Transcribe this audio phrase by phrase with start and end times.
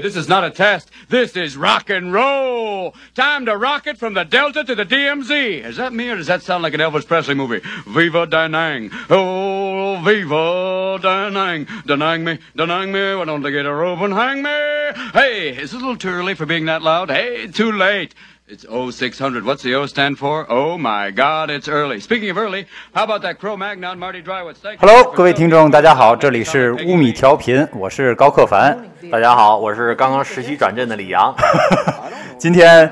[0.00, 0.90] This is not a test.
[1.08, 2.94] This is rock and roll.
[3.14, 5.64] Time to rock it from the Delta to the DMZ.
[5.64, 7.60] Is that me or does that sound like an Elvis Presley movie?
[7.86, 8.90] Viva Danang.
[9.10, 11.66] Oh, Viva Danang.
[11.84, 13.16] Danang me, Danang me.
[13.16, 14.50] Why don't they get a rope and hang me?
[15.12, 17.10] Hey, is it a little too early for being that loud?
[17.10, 18.14] Hey, too late.
[18.50, 19.44] It's 0600.
[19.44, 20.50] What's the O stand for?
[20.50, 22.00] Oh my God, it's early.
[22.00, 24.54] Speaking of early, how about that Cro Magnon Marty Drywood?
[24.78, 28.74] Hello，各位听众，大家好，这里是乌米调频，我是高克凡。
[29.12, 31.34] 大家好，我是刚刚实习转正的李阳。
[32.38, 32.90] 今天，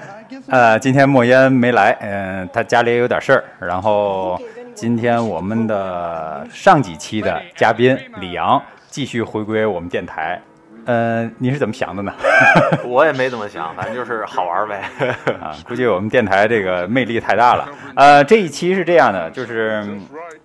[0.49, 3.43] 呃，今天莫言没来，嗯、他家里也有点事儿。
[3.59, 4.39] 然后
[4.75, 10.39] 今天我们的上几期的嘉宾李阳继续回归我们电台。
[10.87, 12.13] 呃，你是怎么想的呢？
[12.87, 14.83] 我也没怎么想，反正就是好玩呗。
[15.43, 17.69] 啊，估计我们电台这个魅力太大了。
[17.97, 20.01] 呃，这一期是这样的，就是嗯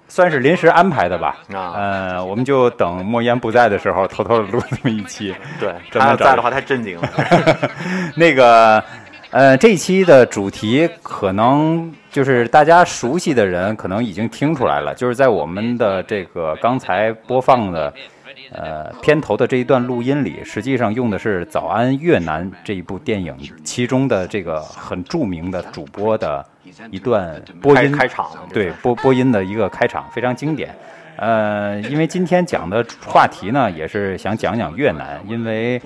[0.08, 1.38] 算是临时安排的吧。
[1.54, 5.36] 啊呃，我们就等莫言不在的时候，偷偷的录这么一期。
[5.60, 7.08] 对，他要在的话太震惊了。
[8.18, 8.84] 那个，
[9.30, 17.94] 呃，这一期的主题可能就是大家熟悉的人可能已经听出来了，就是在我们的这个刚才播放的。
[18.52, 26.46] 呃，片头的这一段录音里，实际上用的是《早安越南》这一部电影其中的这个很著名的主播的
[26.90, 30.76] 一段播音开开场对播播音的一个开场，非常经典。
[31.22, 35.80] 呃，因为今天讲的话题呢，也是想讲讲越南，因为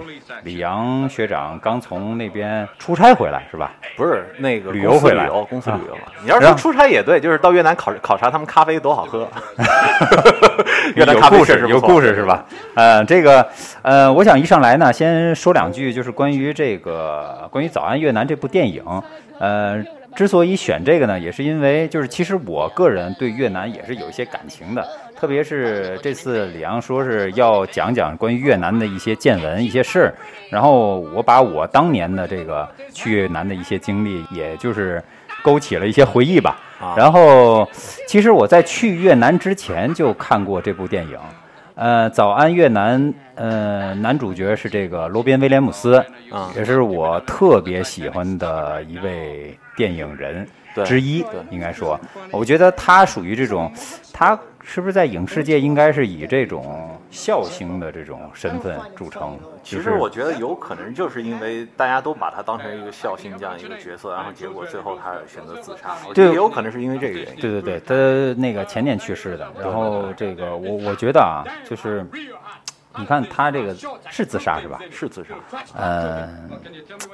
[0.44, 3.74] 李阳学长刚从那边出差回来，是吧？
[3.98, 6.04] 不是那个旅游回来公司旅游，公司啊旅游嘛。
[6.24, 9.28] 你要是出差也对，就是到越南考考察他们咖啡多好喝。
[10.96, 12.46] 越南有咖啡有故事是吧？
[12.76, 13.46] 呃，这个
[13.82, 18.82] 呃，我想一上来呢，先说两句，就是关于这个关于《早安越南》这部电影。
[19.38, 19.84] 呃，
[20.16, 24.88] 之所以选这个呢，也是因为就是其实我个人对越南也是有一些感情的，
[25.18, 30.14] 特别是这次李阳说是要讲讲关于越南的一些见闻、一些事儿，
[30.50, 35.02] 然后我把我当年的这个去越南的一些经历，也就是
[35.42, 36.60] 勾起了一些回忆吧。
[36.80, 37.68] 啊然后，
[38.06, 41.18] 其实我在去越南之前就看过这部电影，
[41.76, 43.02] 呃，《早安越南》，
[43.36, 45.96] 呃，男主角是这个罗宾威廉姆斯，
[46.30, 52.00] 啊也是我特别喜欢的一位电影人对之一，应该说，
[52.32, 53.72] 我觉得他属于这种，
[54.12, 59.38] 他是不是在影视界应该是以这种笑星的这种身份著称？
[59.64, 65.96] 其实我觉得有可能就是因为大家都把他当成一个孝心这样一个角色，然后结果最后他选择自杀。
[66.08, 67.42] 我觉对得也有可能是因为这个原因。
[67.42, 69.48] 对对对，他那个前年去世的。
[69.62, 72.06] 然后这个我我觉得啊，就是
[72.98, 73.76] 你看他这个
[74.10, 74.80] 是自杀是吧？
[74.92, 75.36] 是自杀
[75.78, 76.50] 嗯，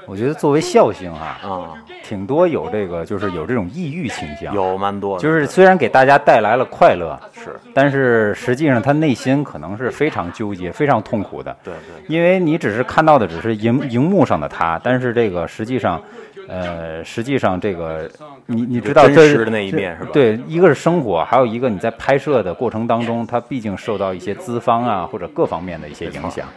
[0.06, 11.56] 我觉得作为孝星啊，啊，挺多有这个就是有这种抑郁倾向，有蛮多，就是虽然给大家带来了快乐，是但是实际上他内心可能是非常纠结、非常痛苦的。
[11.64, 16.02] 对对因为你只是看到的只是荧荧幕上的他，但是这个实际上，
[16.48, 18.10] 呃，实际上这个
[18.46, 26.48] 你你知道真实的那一面是吧对，一个是生活，还有一个你在拍摄的过程当中，他毕竟受到一些资方啊或者各方面的一些影响。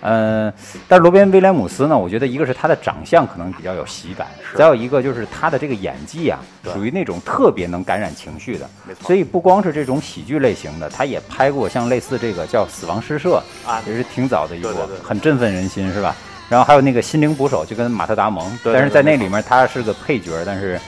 [0.00, 0.52] 嗯，
[0.86, 8.68] 但是罗宾威廉姆斯呢，我觉得一个是他的长相可能比较有喜感，再有一个就是他的这个演技啊，属于那种特别能感染情绪的。
[9.00, 14.68] 所以不光是这种喜剧类型的，他也拍过像类似这个叫《死亡诗社》啊也是挺早的一部，
[15.02, 16.14] 很振奋人心，是吧？
[16.48, 20.80] 然后还有那个《心灵捕手》，就跟马特·达蒙，对对但是在那里面他是个配角，但是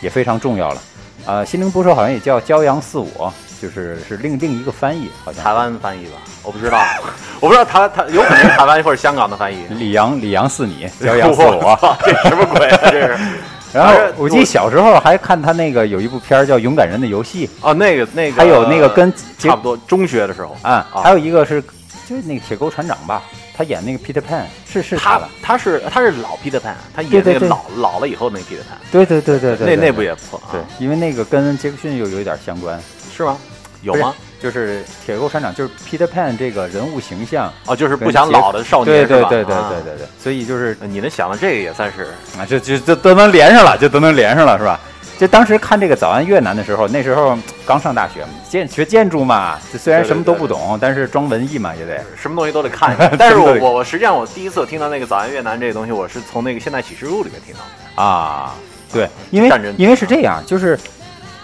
[0.00, 0.82] 也非常重要了。
[1.26, 3.32] 呃，《心灵捕手》好像也叫《骄阳似我》，
[3.62, 6.78] 就是是另另一个翻译，好像台湾翻译吧，我不知道，
[7.40, 9.64] 我不知道台台有可能是台湾或者香港的翻译。
[9.70, 11.96] 李阳李阳似你， 骄阳似我。
[12.04, 12.78] 这什么鬼啊？
[12.90, 13.18] 这是。
[13.70, 21.62] 然后我记得小时候还看他那个有一部片儿叫《勇敢人的游戏哦，那个那个，还有那个跟差不多中学的时候》啊，还有一个是
[22.08, 23.22] 就是那个铁钩船长吧，
[23.58, 25.28] 他演那个 Peter Pan，是是他吧？
[25.42, 30.52] 他是他是老 Peter Pan，他对对对演那个老老了以后那个 Peter Pan，对对对对对，那那部也不错啊。
[30.52, 32.80] 对，因为那个跟杰克逊又有一点相关，
[33.12, 33.36] 是吗？
[33.82, 34.14] 有吗？？
[34.40, 39.04] 就是铁钩船长，就是 Peter Pan 这个人物形象，哦，就是不想老的少年？
[39.04, 42.06] 对对对啊对对对，所以就是呃你能想到这个也算是
[42.38, 44.78] 啊，就就就都能连上了，就都能连上了，是吧？
[45.18, 47.36] 就当时看这个《早安越南》的时候，那时候
[47.66, 52.00] 刚上大学嘛，建学建筑嘛，就虽然什么都对不懂，但是装文艺嘛也得。
[52.16, 52.96] 什么东西都得看。
[53.18, 58.00] 但是我我我实际上我第一次听到那个《早安越南》这个东西，我是从那个《现代启示录》里面听到的。
[58.00, 58.54] 啊，
[58.92, 60.78] 对，因为因为是这样，就是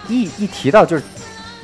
[0.07, 1.03] 一一提到就是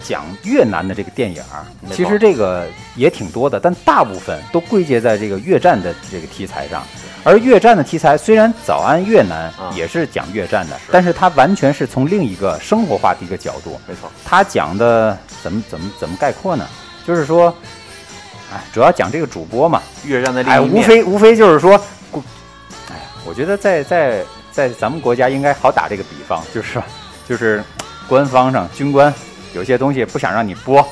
[0.04, 1.64] 讲越南的这个电影儿，
[1.94, 2.68] 其实这个
[2.98, 6.84] 也挺多的，但大部分都归结在这个越战的这个题材上。
[7.24, 13.80] 而越战的题材虽然《早安越南啊》也是讲越战的，但是它完全是从另一个生活化的一个角度。
[13.88, 16.68] 没错，他讲的怎么怎么怎么概括呢？
[17.06, 17.56] 就是说，
[18.52, 20.84] 哎，主要讲这个主播嘛，越战的哎，无另一面。
[20.88, 21.80] 非无非就是说，
[22.90, 22.96] 哎
[23.26, 26.82] 我觉得在在在咱们国家应该好打这个比方，就是
[27.28, 27.64] 就是
[28.08, 29.14] 官方上军官
[29.54, 30.86] 有些东西不想让你播，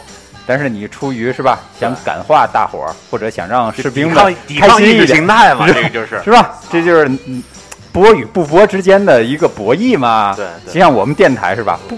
[0.50, 4.16] 但是你出于是吧，想感化大伙儿，或者想让士兵们
[4.60, 6.56] 开心一点形态嘛，这个就是是吧？
[6.72, 7.44] 这就是嗯
[7.92, 10.34] 播与不播之间的一个博弈嘛。
[10.36, 11.80] 对对就像我们电台是吧？
[11.88, 11.96] 不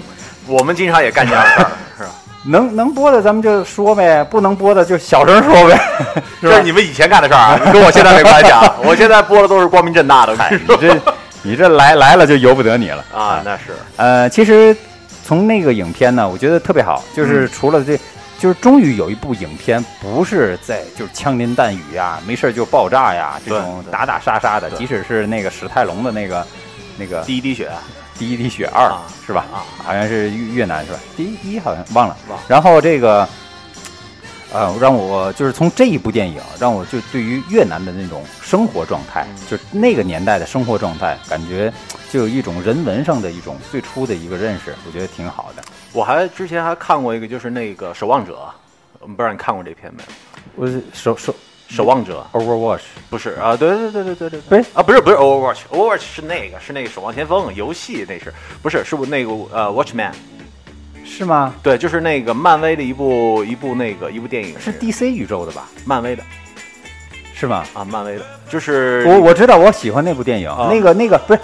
[0.53, 2.09] 我们经常也干这样的事儿， 是吧？
[2.43, 5.79] 能能播的咱们就说呗，不能播的就小声说呗，
[6.41, 6.61] 这是？
[6.61, 8.75] 你们以前干的事儿啊，跟我现在没关系啊。
[8.83, 11.13] 我现在播的都是光明正大的，我跟你说你这
[11.43, 14.75] 你这来来了就由不得你了啊，那是呃，其实
[15.23, 17.97] 从那个影片呢，我觉得特别好，就是除了这，
[18.41, 26.47] 就是终于有一部影片不是在就是枪林弹雨呀，没事儿就爆炸呀，这种打打杀杀的，即使是那个史泰龙的那个
[26.97, 27.69] 那个第一滴血
[28.17, 29.45] 第一滴血二、啊是吧？
[29.53, 30.99] 啊，好像是越越南是吧？
[31.15, 32.17] 第一第一好像忘了。
[32.29, 33.29] 忘然后这个，
[34.51, 41.71] 呃，让我就是从这一部电影，让我就对于越南的那种生活状态，嗯就那个年代的生活状态，感觉
[42.11, 45.61] 就有一种人文上的一种最初的一个认识，我觉得挺好的。
[45.93, 48.33] 我还之前还看过一个，就是那个《守望者》，
[48.99, 50.09] 我不知道你看过这片没有？
[50.55, 51.33] 我守守
[51.67, 53.55] 《守望者》Overwatch 不是啊？
[53.55, 60.11] 对对对对对对，不是啊，不是不是 Overwatch，Overwatch 是那个是那个《守望先锋》游戏，那是不是是不那个呃 Watchman？
[61.03, 61.53] 是吗？
[61.61, 65.67] 对，就是那个漫威的一部一部那个一部电影，是 DC 宇宙的吧？
[65.85, 66.23] 漫威的
[67.33, 67.65] 是吗？
[67.73, 71.39] 啊，漫威的，就是我我知道，我喜欢那部电影，啊那个那个不是，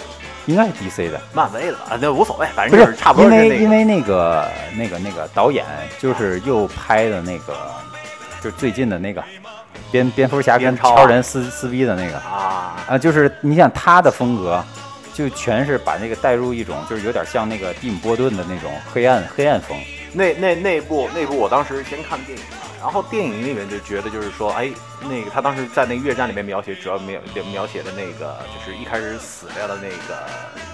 [0.47, 1.21] 应该是 DC 的。
[1.33, 5.63] 漫威的吧啊，那无所谓，反正就是差不多因是那个为因为那个那个那个导演
[5.99, 7.55] 就是又拍的那个，
[8.41, 9.23] 就最近的那个
[9.91, 14.63] 蝙蝙蝠侠跟超人撕撕逼的那个啊，啊，就是你想他的风格，
[15.13, 19.77] 就全是把那个带入一种就是有点像那个蒂姆波顿的那种黑暗黑暗风。
[20.13, 27.19] 那那那部那部我当时先看电影嘛，然后电影里面就觉得就是说，哎，那个他当时在那个越战里面描写，主要描
[27.51, 30.25] 描写的那个就是一开始死掉的那个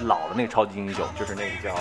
[0.05, 1.73] 老的那个超级英雄，就是那个叫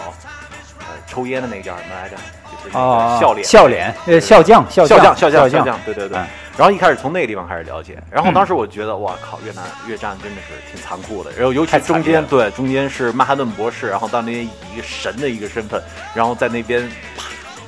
[0.78, 2.16] 呃抽烟的那个叫什么来着？
[2.16, 6.26] 就是那啊，个笑脸笑脸，呃，笑将，笑将笑将笑，将，对对对嗯。
[6.56, 11.30] 然后一开始从那个地方开始了解，然后当时我觉得，哇靠，越南越战真的是挺残酷的。
[11.32, 15.82] 然后尤其中间对中间是曼哈顿博士，然后到那边以一个神的一个身份，
[16.14, 17.11] 然后在那边啪，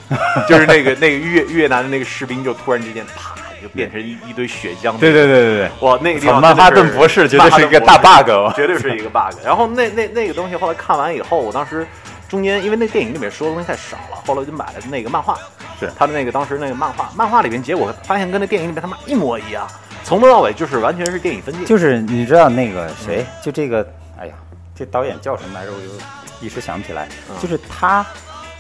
[0.48, 4.96] 就是那个那个越越南的那个士兵就突然之间啪就变成一 一堆血浆。
[4.98, 5.70] 对对对对对。
[5.80, 9.34] 哇，那个地方曼哈顿博士绝对 是一个大 bug 绝对是一个 bug。
[9.44, 11.86] 然后那那那个东西后来看完以后，我当时
[12.28, 15.38] 中间因为那电影里面说的东西太少了，后来我就买了那个漫画，
[15.80, 19.66] 是他的那个当时那个漫画，漫画里面结果发现跟那电影里面他妈一模一样，
[20.02, 21.64] 从头到尾就是完全是电影分镜。
[21.64, 23.86] 就是你知道那个谁，就这个，
[24.18, 24.34] 哎呀，
[24.74, 25.72] 这导演叫什么来着？
[25.72, 27.08] 我就一时想不起来。
[27.30, 28.04] 嗯就是他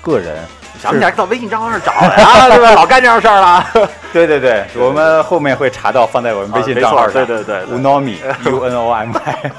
[0.04, 0.36] 个人
[0.80, 2.72] 想不起来到微信账号上找的呀， 对吧？
[2.74, 3.66] 老干这样事儿了。
[4.12, 7.12] 对对对，我们后面会查到，放在我们微信账号上。
[7.12, 9.50] 对对对对 u n o m i U N O M I。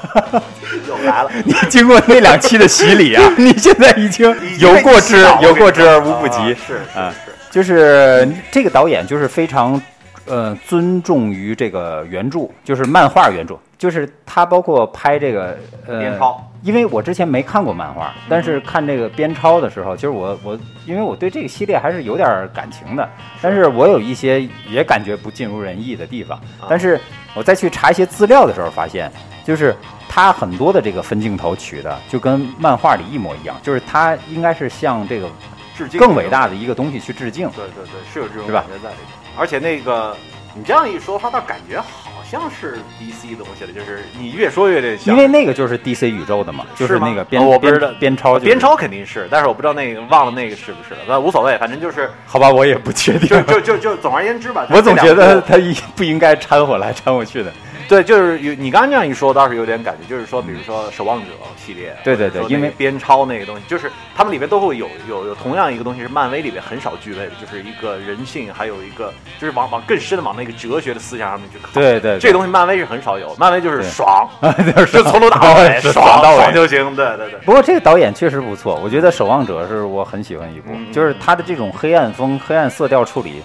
[0.88, 6.38] 又来了，你经过那两期的洗礼啊，你现在已经有过之有过之而无不及。
[6.38, 9.80] 啊是是啊是，就是这个导演就是非常
[10.26, 15.56] 呃尊重于这个原著，就是漫画原著，就是他包括拍这个
[15.86, 16.42] 呃编抄。
[16.62, 23.08] 因为我之前没看过漫画，但是看这个编抄的时候，其实我我因为我对这个系列还是有点感情的，
[23.40, 26.40] 但是我有一些也感觉不尽如人意的地方。
[26.68, 27.00] 但是
[27.34, 29.12] 我再去查一些资料的时候，发现
[29.44, 29.76] 就是
[30.08, 35.28] 他很多的这个分镜头取的就跟漫画里一模一样，就是他应该是向这个
[35.76, 37.48] 致敬更伟大的一个东西去致敬。
[37.50, 39.25] 对对对，是有这种感觉在里面。
[39.36, 40.16] 而且那个
[40.54, 45.14] 你这样一说，他倒感觉好像是 DC 东西了，就是你越说越得像。
[45.14, 53.42] 因为那个就是 DC 宇宙的嘛，就是那个编、哦我不知道编编抄、就是，编抄肯定是，但是我不知道那个忘了那个是不是了，那无所谓，反正就是好吧，我也不确定就。
[53.42, 57.52] 就就就总而言之吧， 我总觉得他一不应该掺和来掺和去的。
[57.88, 61.26] 对，就是有你刚刚这样一说，倒是有点感觉，就是说，比如说《守望者》
[61.64, 71.70] 系列，对对对因为编抄那个东西，就是他们里面都会有有有同样一个东西是漫威里面很少具备的，就是一个人性，还有一个就是往往更深的往那个哲学的思想上面去靠。
[71.74, 74.28] 对对对这东西漫威是很少有，漫威就是爽，
[74.76, 76.94] 就是从头打到尾， 爽到尾爽就行。
[76.96, 77.40] 对对对。
[77.44, 83.42] 不过这个导演确实不错，我觉得《守望者》是我很喜欢一部，就是他的这种黑暗风、黑暗色调处理，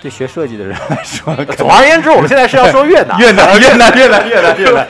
[0.00, 4.86] 对学设计的人来说， 总而言之，我们现在是要说 越南，越南、越南、越南、越南、越南，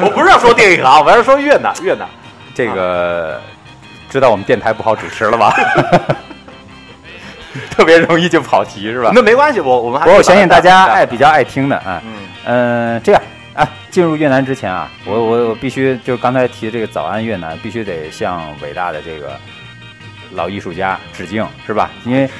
[0.00, 2.06] 我不是要说电影啊，我要说越南，越南。
[2.54, 3.40] 这个
[4.10, 5.54] 知道我们电台不好主持了吧？
[7.70, 9.10] 特别容易就跑题是吧？
[9.14, 12.02] 那没关系，我我们还我相信大家爱爱比较爱听的啊。
[12.04, 12.12] 嗯
[12.44, 13.22] 嗯，这样
[13.54, 19.38] 啊，进入越南之前啊，我我我必须就刚才提的这个早安越南，必须得向伟大的这个
[20.32, 21.90] 老艺术家致敬，是吧？
[22.04, 22.30] 因为对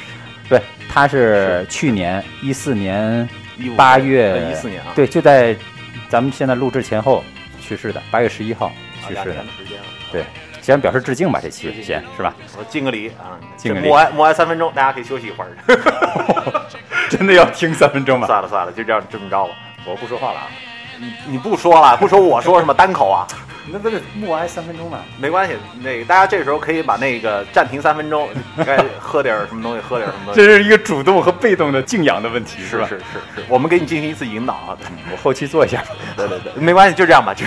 [0.97, 5.55] 他是去年一四年15八月一四年啊，对，就在
[6.09, 7.23] 咱们现在录制前后
[7.61, 8.73] 去世的，八月十一号
[9.07, 9.45] 去世的。
[10.11, 10.25] 对，
[10.63, 12.35] 先表示致敬吧，这期先是吧？
[12.57, 15.51] 我敬个礼啊， 敬个礼默哀默哀三分钟，大家可以休息一会儿。
[17.11, 18.27] 真的要听三分钟吗？
[18.27, 19.53] 算了算了，就这样这么着吧。
[19.85, 20.49] 我不说话了啊。
[20.99, 23.27] 你你不说了，不说我说什么单口啊？
[23.69, 25.01] 那不是默哀三分钟吗？
[25.19, 28.29] 没关系，那个大家这时候可以把那个暂停三分钟，
[28.65, 30.41] 该喝点什么东西，喝点什么东西。
[30.41, 32.87] 这是一个主动和被动的敬仰的问题，是吧？
[32.87, 34.79] 是是是是，我们给你进行一次引导啊。
[35.11, 35.83] 我后期做一下，
[36.17, 37.45] 对对对，没关系，就这样吧，就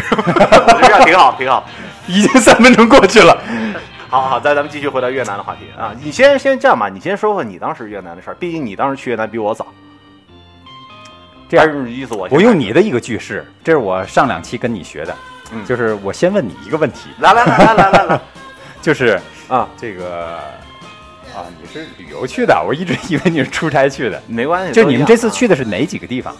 [0.82, 1.66] 这样挺好，挺好。
[2.06, 3.42] 已经三分钟过去了。
[4.10, 5.96] 好好，再咱们继续回到越南的话题啊。
[6.04, 9.68] 你先先这样吧，你先说说你当时越南的事儿，毕竟你当时去越南比我早。
[11.50, 15.16] 这样还是意思我我用你的一个句式，这是我上两期跟你学的，
[15.52, 18.22] 嗯就是我先问你一个问题，来来来来来来来
[18.82, 20.38] 就是啊，这个
[21.36, 24.22] 啊，你是旅游去的，我一直以为你是出差去的。
[24.30, 24.74] 没关系。
[24.74, 26.36] 就你们这次去的是哪几个地方？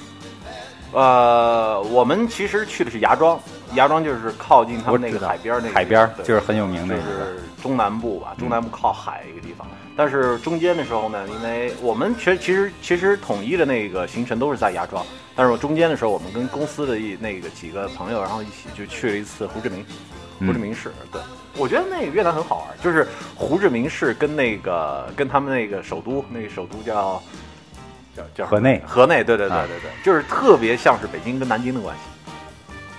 [0.92, 3.40] 呃，我们其实去的是芽庄，
[3.74, 7.02] 芽庄就是靠近他们那个海边儿那个海边儿就是很有名的就。
[7.02, 9.68] 是中南部吧，中南部靠海一个地方。
[10.00, 19.86] 但是中间的时候呢，因为我们其实其实其实统一的那个行程都是在芽庄，但是我中间的时候，我们跟公司的一那个几个朋友，然后一起就去了一次胡志明，
[20.40, 20.90] 嗯胡志明市。
[21.12, 21.22] 对，
[21.58, 27.22] 我觉得那个越南很好玩，就是胡志明市跟那个跟他们那个首都，那个首都叫
[28.16, 32.32] 叫叫河内河内，对对对啊对对，就是特别像是北京跟南京的关系。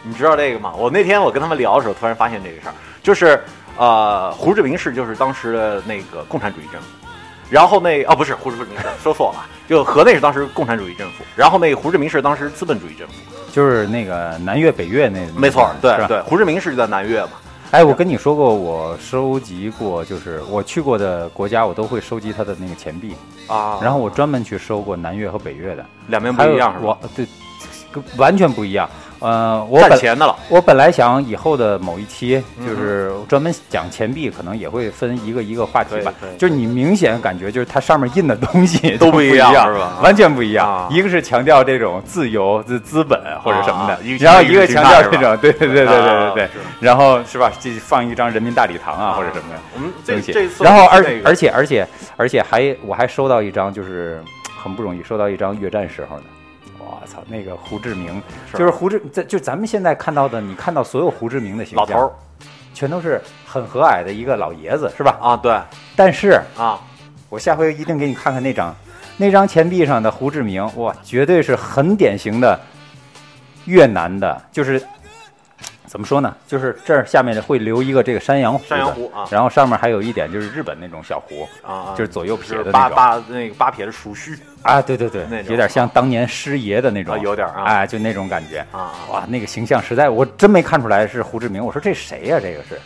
[0.02, 0.74] 你知道这个吗？
[0.76, 3.42] 我那天我跟他们聊的时候，突然发现这个事儿，就是
[3.80, 6.86] 呃，胡志明市就是当时的那个共产主义政府，
[7.48, 13.14] 然后那哦不是胡志明市，说错了啊，就河内是当时共产主义政府，然后那个胡志明市当时资本主义政府，
[13.50, 17.30] 就是那个南越北越那，没错，对对，胡志明市就在南越嘛，
[17.70, 26.98] 哎，我跟你说过，我收集过，就是我去过的国家，我都会收集它的那个钱币，啊，然后我专门去收过南越和北越的，两边不一样是吧？
[27.00, 27.26] 我对，
[27.90, 28.86] 跟完全不一样。
[29.20, 36.12] 呃，我本钱的了，我本来想以后的某一期嗯就是专门讲钱币，可能也会分一个一个话题吧。
[36.38, 40.88] 就是你明显感觉就是它上面印的东西都不不一样样是吧完全不一样啊。
[40.90, 46.48] 一个是强调这种自由、资资本或者什么的然后一个强调这种，对对对对对对对。
[46.80, 47.52] 然后是吧？
[47.60, 49.58] 这放一张人民大礼堂啊或者什么的。
[49.74, 51.86] 我们这这次然后而那个而且而且
[52.16, 54.22] 而且还我还收到一张，就是
[54.62, 56.22] 很不容易收到一张越战时候的，
[57.00, 62.12] 我操，那个胡志明，是就是胡志，在就咱们现在看到的，你看到所有胡志明的形象，老头儿
[62.74, 65.16] 全都是很和蔼的一个老爷子，是吧？
[65.20, 65.58] 啊，对
[65.96, 66.78] 但是啊，
[67.28, 68.74] 我下回一定给你看看那张，
[69.16, 72.58] 那张钱币上的胡志明，哇，绝对是很典型的
[73.64, 74.82] 越南的，就是
[75.90, 76.32] 怎么说呢？
[76.46, 79.26] 就是这儿下面会留一个这个山羊胡，山羊胡啊。
[79.28, 82.96] 然后上面还有一点就是日本那种小胡啊，就是左右撇就是的那种。
[82.96, 84.38] 八八那个八撇的属须。
[84.62, 87.64] 啊，对对对有点像当年师爷的那种，啊有点啊。
[87.64, 88.64] 哎，就那种感觉。
[88.70, 91.64] 啊，哇，那个形象实在，我真没看出来是胡志明。
[91.64, 92.80] 我说这谁呀、这个是，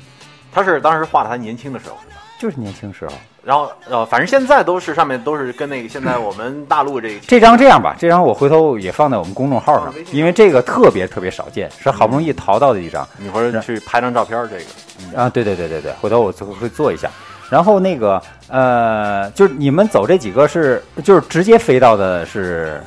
[0.50, 1.99] 他是当时画的他年轻的时候，
[2.40, 3.12] 就是年轻时候。
[3.44, 13.06] 然后呃，反正现在都是上面都是跟那个现在我们大陆这个这张这样吧，这张我回头也放在我们公众号上因为这个特别特别少见，是好不容易淘到的一张。
[13.18, 17.10] 你回头去拍张照片，这个啊，对对对对对，回头我做会做一下。
[17.50, 22.80] 然后那个呃，就是你们走这几个是就是直接飞到的是，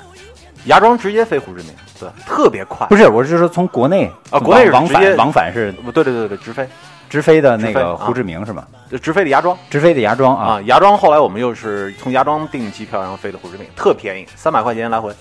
[0.65, 2.85] 芽庄直接飞胡志明，对，特别快。
[2.87, 3.07] 不是？
[3.07, 6.67] 我是说从国内啊国内往往返往返是不对对对对，直飞，
[7.09, 8.65] 直飞的那个胡志明是吗？
[9.01, 15.13] 直飞的芽庄直飞的芽庄啊啊，芽庄后来我们又是从芽庄订机票，然后飞的胡志明，特便宜，三百块钱来回，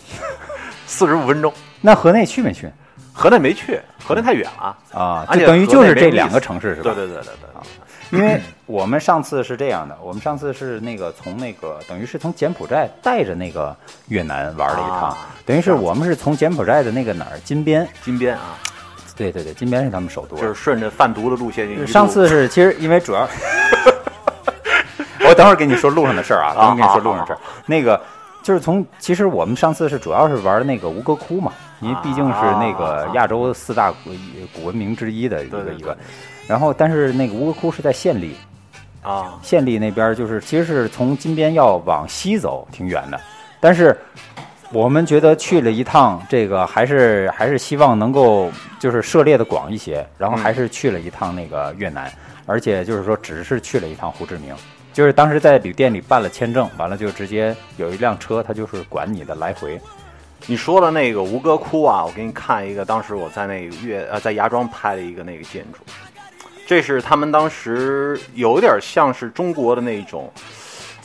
[0.87, 1.53] 四十五分钟。
[1.81, 2.71] 那河内去没去
[3.13, 4.77] 河内没去，河内太远了。
[4.93, 5.27] 啊？
[5.33, 6.93] 就等于就是这两个城市是吧？
[6.95, 7.33] 对对对对
[8.11, 13.75] 对，因为我们上次是这样的，我们上次是那个从那个等于是从柬埔寨带着那个
[14.09, 18.59] 越南玩了一趟，啊等于是我们是从柬埔寨的那个哪儿金边，金边啊，
[19.17, 20.37] 对对对，金边是他们首都。
[20.37, 21.69] 就是顺着贩毒的路线。
[21.69, 23.29] 一路上次是其实因为主要，
[25.27, 27.39] 我等会儿跟你说路上的事儿啊，等会儿跟你说路上的事儿。
[27.67, 28.01] 那个
[28.43, 34.11] 就是从其实我们上次是主要是玩那个吴哥窟嘛，因为毕竟是那个亚洲四大古
[34.55, 35.97] 古文明之一的一个一个。
[36.47, 38.37] 然后，但是那个吴哥窟是在县里，
[39.03, 43.21] 啊，县里那边就是其实是从金边要往西走，挺远的。
[43.59, 43.99] 但是
[44.73, 52.13] 我们觉得去了一趟，这个还是还是希望能够就是涉猎的广一些，然后还是去了一趟那个越南，
[52.47, 54.55] 而且就是说只是去了一趟胡志明。
[54.93, 59.81] 就是当时在旅店里办了签证，完了就直接有一辆车，他就是管你的来回。
[60.47, 65.79] 你说的那个吴哥窟啊，我给你看一个，当时我在那个粤呃在芽庄拍的一个那个建筑，
[66.67, 70.33] 这是他们当时有点像是中国的那种，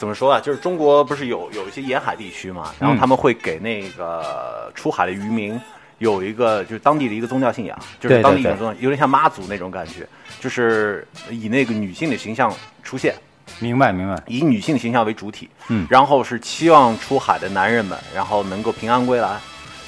[0.02, 0.40] 怎么说啊？
[0.40, 5.62] 就是中国不是有有一些沿海地区嘛，然后他们会给那个出海的渔民
[6.00, 10.08] 有一个就是当地的一个宗教信仰，就是当地一种宗教，有点像妈祖那种感觉，
[10.40, 13.14] 就是以那个女性的形象出现，
[13.60, 14.20] 明白明白。
[14.26, 19.38] 以女性形象为主体，嗯然后是期望出海的男人们，然后能够平安归来，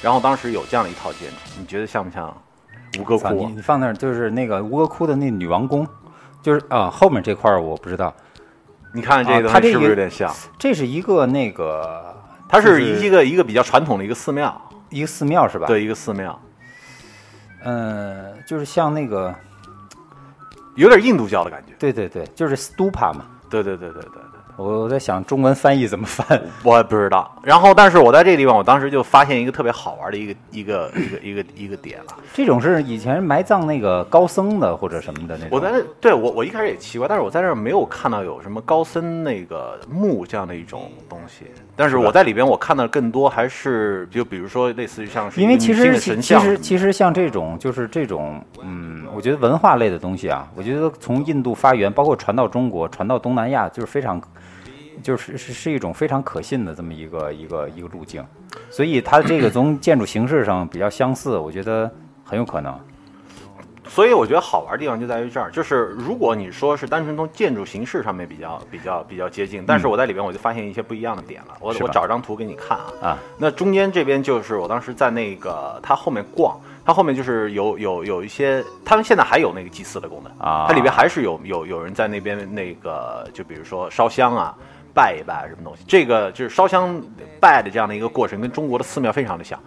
[0.00, 2.32] 然后当时有这样的一套建筑，你觉得像不像
[3.00, 3.48] 吴哥窟？
[3.48, 5.84] 你放那儿就是那个吴哥窟的那女王宫，
[6.40, 8.14] 就是啊后面这块儿我不知道，
[8.94, 10.32] 你看这个啊它这东西是不是有点像？
[10.58, 12.16] 这是一个那个
[12.48, 16.40] 它是一个一个比较传统的一个寺庙，一个寺庙是吧？，对，一个寺庙，
[17.64, 19.34] 嗯、就是像那个
[20.76, 21.74] 有点印度教的感觉。
[21.78, 23.26] 对对对，就是 stupa 嘛。
[23.50, 24.22] 对对对对对对。
[24.56, 27.34] 我我在想中文翻译怎么翻，我也不知道。
[27.42, 32.16] 然后，但是我在这个地方，我当时就发现一个特别好玩的一个一个一个一个一个点了。
[32.32, 35.50] 这种是以前埋葬那个高僧的或者什么的那种。
[35.50, 41.46] 我在那，对我我一开始也奇怪，但是我在这儿没有看到有什么高僧那个墓这样的一种东西。
[41.76, 54.22] 但是我在里边我看到更多还是就比如说类似于像是因为其实其实其实像这种就是这种嗯，我觉得文化类的东西啊，我觉得从印度发源，包括传到中国、传到东南亚，就是非常
[55.02, 58.24] 就是是是一种非常可信的这么一个一个一个路径，
[58.70, 61.90] 所以它这个从 建筑形式上比较相似，我觉得
[62.24, 62.78] 很有可能。
[63.86, 71.54] 所以我觉得好玩的地方就在于这儿，就是如果你说是单纯从建筑形式上面比较比较比较接近，但是我在里边我就发现一些不一样的点了。
[71.60, 72.92] 我我找张图给你看啊。
[73.02, 84.56] 啊，那中间这边就是我当时在那个它后面逛，它后面就是有有有一些，他们现在还有那个祭祀的功能啊它里边还是有有有人在那边那个，就比如说烧香啊。
[84.94, 87.02] 拜一拜什么东西，这个就是烧香
[87.40, 89.58] 拜的这样的一个过程，跟中国的寺庙非常的像，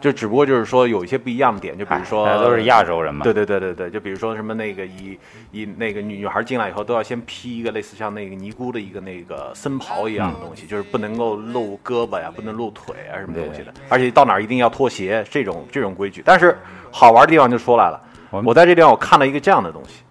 [0.00, 5.18] 就只不过就是说有一些不一样的点，就比如说都是亚洲人嘛，对对对对对，就比如说什么那个以
[5.50, 16.22] 以那个女女孩进来以后都要先披一个类似像那个尼姑的一个那个僧袍一样的东西，就是不能够露胳膊呀，不能露腿啊什么东西的，而且到哪儿一定要脱鞋这种这种规矩。
[16.24, 16.56] 但是
[16.90, 20.02] 好玩的地方就出来了，我我在这地方我看到一个这样的东西。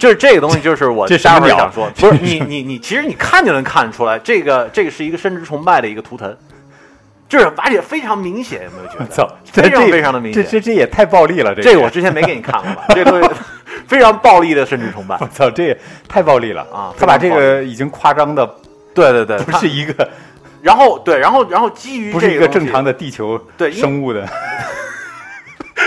[0.00, 6.36] 就是这个东西，就是我 这什么鸟待会儿想说，不是 你你你，其实你看就能看得出来，这个这个是一个生殖崇拜的一个图腾，
[7.28, 9.06] 就是而且非常明显，有没有觉得？
[9.14, 10.42] 操，非常这非常的明显。
[10.42, 12.84] 这这这也太暴力了，这这个我之前没给你看过吧？
[12.88, 13.28] 这东西
[13.86, 15.26] 非常暴力的生殖崇拜我。
[15.28, 18.44] 操，这也太暴力了啊他把这个已经夸张的
[18.94, 20.08] 对对对，不是一个
[20.62, 24.26] 然后对，然后然后基于不是一个正常的，地球对生物的，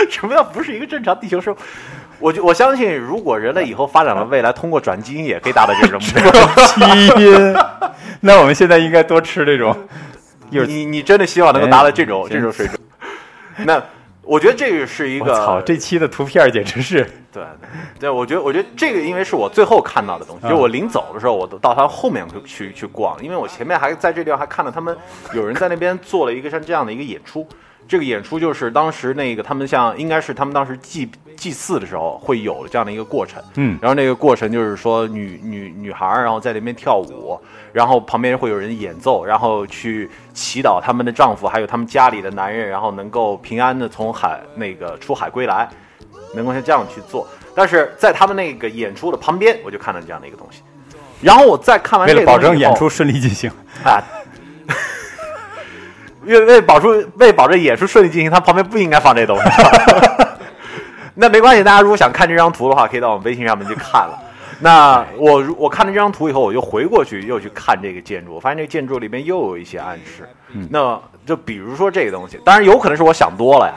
[0.08, 1.56] 什么叫不是一个正常地球生物？
[2.24, 6.30] 我就我相信，如果人类以后发展了未来，通过转基因也可以达到这种目标。
[7.12, 7.54] 基因。
[8.20, 9.76] 那我们现在应该多吃这种，
[10.48, 12.80] 你你真的希望能够达到这种哎这种水准？
[13.66, 13.82] 那
[14.22, 17.68] 我觉得这个是一个我操，这期的图片简直是对对
[18.00, 24.96] 对，我觉得我觉得这个因为是我最后看到的东西，嗯就我临走的时候，我都到他后面去去去逛，因为我前面还在这地方还看到他们
[25.34, 27.46] 有人在那边做了一个像这样的一个演出。
[27.86, 31.06] 这个演出就是当时那个他们像应该是他们当时祭
[31.36, 37.38] 祭祀的时候会有这样的一个过程，嗯然后那个过程就是说女女女孩儿然后在那边跳舞，
[37.72, 45.68] 然后旁边会有人演奏，然后去祈祷他们的丈夫还有他们家里的男人，然后能够平安的从海那个出海归来，
[46.34, 47.26] 能够像这样去做。
[47.54, 50.62] 但是在他们那个演出的旁边，我就看到这样的一个东西。
[51.20, 53.50] 然后我再看完为了这个为了，保证演出顺利进行。
[53.84, 54.02] 啊，
[56.26, 59.44] 为为保住为保证演出顺利进行，他旁边不应该放这东西。
[61.16, 64.18] 那没关系，大家如果想看这张图的话，可以到我们微信上面去看了。
[64.60, 70.28] 那我如我看了这张图以后，我就回过去又去看这个建筑，我发现这个建筑里面又有一些暗示。
[70.70, 73.74] 那就比如说这个东西，当然有可能是我想多了呀，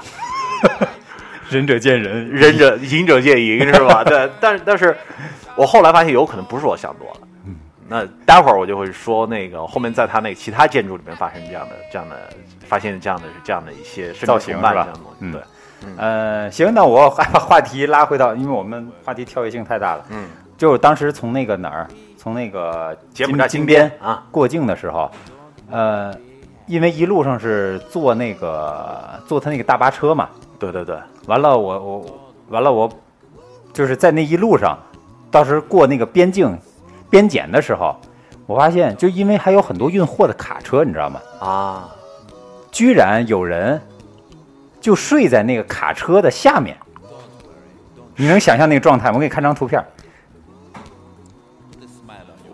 [1.49, 4.03] 仁者见仁，仁者仁者见仁是吧？
[4.05, 4.95] 对，但但是
[5.55, 7.27] 我后来发现有可能不是我想多了。
[7.45, 7.55] 嗯
[7.89, 12.29] 那待会儿我就会说那个后面在他那个其他建筑里面发生这样的这样的
[12.67, 14.89] 发现这样的这样的一些甚造型是吧。
[15.21, 15.41] 嗯对，
[15.97, 20.05] 呃，行，那我还把话题拉回到，因为我们话题跳跃性太大了。
[20.09, 21.87] 嗯，就是当时从那个哪儿，
[22.17, 24.23] 从那个柬埔寨金金边边啊。
[24.31, 25.09] 过境的时候，
[25.69, 26.13] 呃，
[26.65, 32.05] 因为一路上是坐那个坐他那个大巴车嘛，对对对，完了我我
[32.49, 32.89] 完了我
[33.71, 34.77] 就是在那一路上，
[35.29, 36.57] 当时过那个边境
[37.09, 37.95] 边检的时候，
[38.45, 41.21] 我发现就因为还有很多运货的卡车，你知道吗？
[41.39, 41.89] 啊，
[42.71, 43.79] 居然有人
[44.79, 46.75] 就睡在那个卡车的下面，
[48.15, 49.15] 你能想象那个状态吗？
[49.15, 49.83] 我给你看张图片，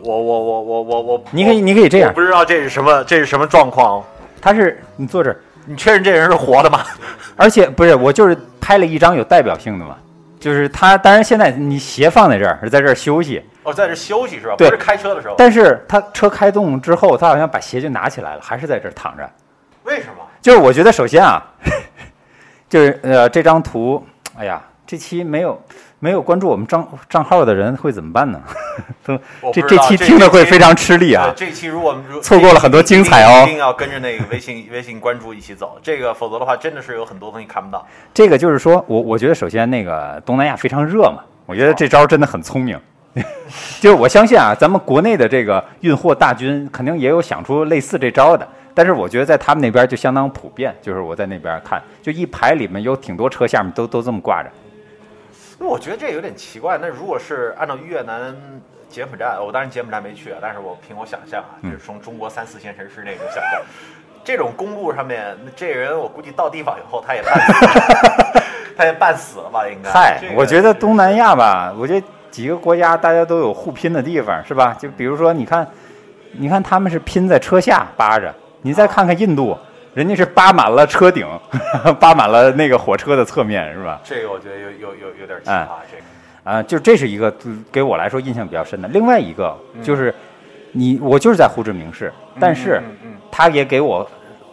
[0.01, 4.03] 我我我我我我，你可以你可以这样我不知道这是什么这是什么状况，
[4.41, 6.81] 他是你坐这儿，你确认这人是活的吗？
[7.37, 9.95] 而且不是我就是拍了一张有代表性的嘛，
[10.39, 14.55] 就是他，当然现在你鞋放在这儿，是在这儿休息，哦，在这休息是吧？
[14.57, 15.35] 对不是开车的时候。
[15.37, 19.29] 但是他车开动之后，他好像把鞋就拿起来了，还是在这儿躺着。
[19.83, 20.25] 为什么？
[20.41, 21.41] 就是我觉得首先啊，
[22.73, 24.03] 就是呃这张图，
[24.35, 25.61] 哎呀，这期没有
[25.99, 28.41] 没有关注我们账账号的人会怎么办呢？
[29.53, 31.33] 这这期听的会非常吃力啊呃。
[31.35, 37.85] 这期如果如错过了很多精彩哦一定要跟着那个微信微信关注一起走，这个否则的话真的是有很多东西看不到。
[38.11, 42.75] 这个就是说我我觉得首先那个东南亚非常热嘛，我觉得这招真的很聪明。
[43.79, 50.75] 就是我相信啊，咱们国内的这个运货大军肯定也有想出类似这招的，但是我觉得在他们那边就相当普遍。
[50.81, 54.49] 就是我在那边看，就一排里面有挺多车，下面都都这么挂着。
[55.59, 56.77] 那我觉得这有点奇怪。
[56.81, 58.35] 那如果是按照越南、
[58.89, 63.61] 柬埔寨，我当然柬埔寨没去啊，但是我凭我想象啊，嗯就是从中国三四线城市那种想象，
[64.23, 68.43] 这种公路上面，那这人我估计到地方以后他也半死了，
[68.77, 69.67] 他也半死了吧？
[69.67, 69.89] 应该。
[69.89, 74.75] 嗨这，个我觉得东南亚吧，我觉得几个国家大家都有互拼的地方，是吧？
[74.79, 75.67] 就比如说，你看，
[76.31, 79.55] 你看他们是拼在车下扒着，你再看看印度，
[79.93, 81.27] 人家是扒满了车顶，
[81.99, 84.01] 扒满了那个火车的侧面，是吧？
[84.03, 86.03] 这个我觉得有有有有点奇哎葩，这个。
[86.45, 88.87] 啊、就这是一个嗯给我来说印象比较深的。
[88.89, 90.13] 另外一个嗯就是，
[90.73, 92.81] 你我就是在胡志明市，但是
[93.31, 94.05] 他也给我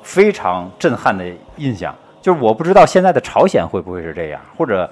[0.03, 1.25] 非常震撼的
[1.57, 1.93] 印象，
[2.23, 4.89] 就是我不知道现在的朝鲜会不会是这样，或者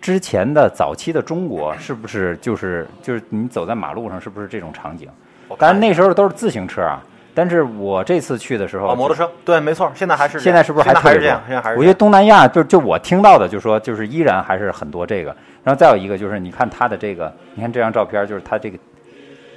[0.00, 5.08] 之前的早期的中国是不是就是就是你走在马路上是不是这种场景？
[5.46, 7.00] 我看当然那时候都是自行车啊，
[7.34, 11.42] 但是我这次去的时候，哦，摩托车，对，没错，现在还是现在是不是现在特别还是这样？
[11.46, 15.34] 现在还是我觉得东南亚就就我听到的，就说就是依然还是很多这个。
[15.62, 18.78] 然后再有一个就是，你看他的这个，你看这张照片，就是他这个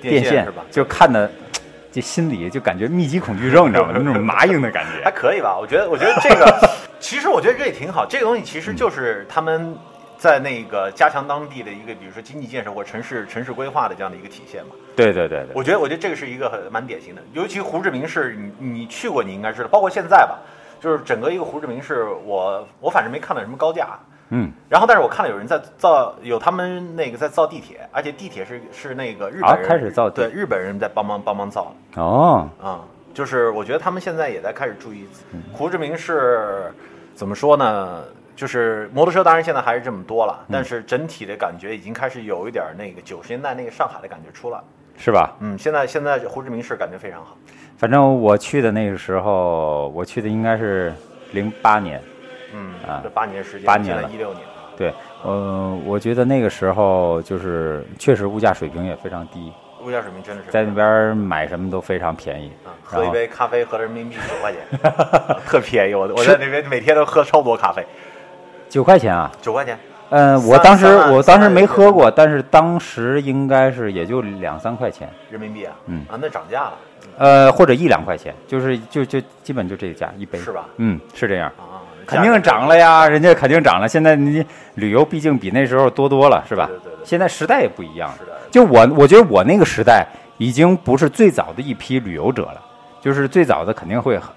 [0.02, 0.62] 电线是吧？
[0.70, 1.30] 就看的，
[1.92, 3.94] 这心里就感觉密集恐惧症，你知道吗？
[3.96, 5.10] 那种 麻硬的感觉还。
[5.10, 5.58] 可以吧？
[5.58, 8.06] 我觉得，我觉得这个， 其实我觉得这也挺好。
[8.06, 9.76] 这个东西其实就是他们
[10.24, 14.70] 在那个加强当地的一个，比如说经济建设或城市城市规划的这样的一个体现嘛。
[14.96, 20.40] 对对对对，我觉得，我觉得这个是一个很蛮典型的，尤其胡志明市，你你去过，你应该知道，包括现在吧，
[20.80, 24.00] 就是整个一个胡志明市，我我反正没看到什么高架。
[24.30, 30.24] 嗯，然后，但是我看到有人在造，有他们那个在造地铁，而且地铁是是那个日本啊人、开始造地。
[30.24, 31.76] 对日本人在帮忙帮忙造。
[31.98, 32.80] 哦，啊、
[33.14, 35.06] 就是我觉得他们现在也在开始注意。
[35.34, 36.74] 嗯胡志明市
[37.14, 38.06] 怎么说呢？
[38.36, 44.60] 就是摩托车当然现在还是这么多嗯了，但是整体的感觉已经开始有一点那个九十年代那个上海的感觉出来。
[44.96, 45.36] 是吧？
[45.40, 47.36] 嗯，现在现在胡志明市感觉非常好。
[47.78, 50.94] 反正我去的那个时候，我去的应该是
[51.32, 52.00] 零八年。
[52.56, 54.46] 嗯啊这八年时间，八年了一六年。
[54.78, 54.94] 对，
[55.24, 59.52] 呃，我觉得那个时候就是确实物价水平也非常低，
[59.84, 62.52] 物价水平真的是在那边买什么都非常便宜。
[62.64, 65.96] 啊，喝一杯咖啡合人民币九块钱，啊 特便宜。
[65.96, 67.84] 我我在那边每天都喝超多咖啡，
[68.74, 69.78] 九块钱啊，九块钱。
[70.10, 76.74] 嗯，三我当时我当时没喝过，但是当时应该是也就两三块钱，人民币啊，嗯啊，那涨价了
[77.20, 80.66] 呃，或者一两块钱，就是就就基本就这个价一杯，是吧？
[80.78, 83.88] 嗯，是这样，啊，肯定涨了呀，人家肯定涨了。
[83.88, 86.66] 现在你旅游毕竟比那时候多多了，是吧？
[86.66, 88.18] 对对对对现在时代也不一样了。
[88.50, 90.04] 就我我觉得我那个时代
[90.40, 92.60] 已经不是最早的一批旅游者了，
[93.00, 94.30] 就是最早的肯定会很，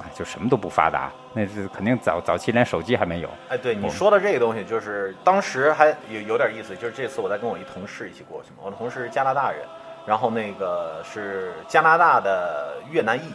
[0.00, 3.28] 哎，就什么都不发达，那是肯定早早期连手机还没有。
[3.48, 9.60] 哎，对你说的这个东西，就是当时还有有点意思，就是这次我在跟我一同事一起过去嘛，我的同事是加拿大人，
[10.06, 13.32] 然后那个是加拿大的越南裔，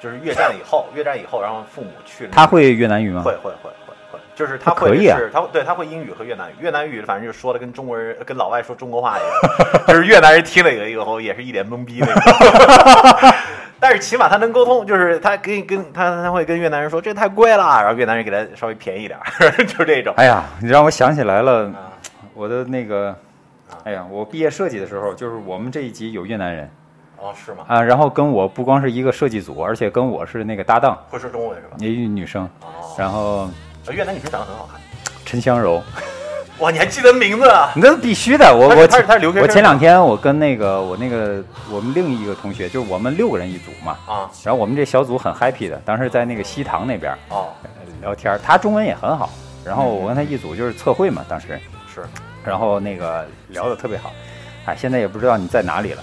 [0.00, 3.22] 就是越战以后，越战以后，然后父母去他会越南语吗？
[3.22, 12.22] 会会会会会，就是他会可以啊是他对他会英语和越南语，越南语反正就说的跟中国人跟老外说中国话一样， 就是越南人听了以后也是一脸懵逼那种。
[13.80, 20.12] 但是起码他能沟通，就是他跟跟他他会跟越南人说这太贵了，然后越南人给他稍微便宜点儿， 就这种。
[20.16, 21.90] 哎呀，你让我想起来了，啊
[22.34, 23.16] 我的那个，
[23.84, 26.70] 哎呀，我毕业设计的时候，就是我们这一级有越南人
[27.18, 27.64] 哦，是吗？
[27.68, 31.76] 啊，然后跟我不光是一个设计组，而且跟我是那个搭档，会说中文是吧？
[31.78, 33.48] 也有女生，哦，然后
[33.90, 34.80] 越南女生长得很好看。
[35.24, 35.82] 陈香柔，
[36.60, 37.72] 哇，你还记得名字啊？
[37.74, 47.70] 那必须的，我我我前两天我跟那个我那个我们另一个同学，就是我们六个人一组嘛，啊，然后我们这小组很 happy 的，当时在那个西塘那边哦，呃
[48.02, 49.30] 聊天，他中文也很好，
[49.64, 51.58] 然后我跟他一组就是测绘嘛，当时，
[51.92, 52.02] 是。
[52.44, 54.12] 然后那个聊的特别好，
[54.66, 56.02] 哎，现在也不知道你在哪里了，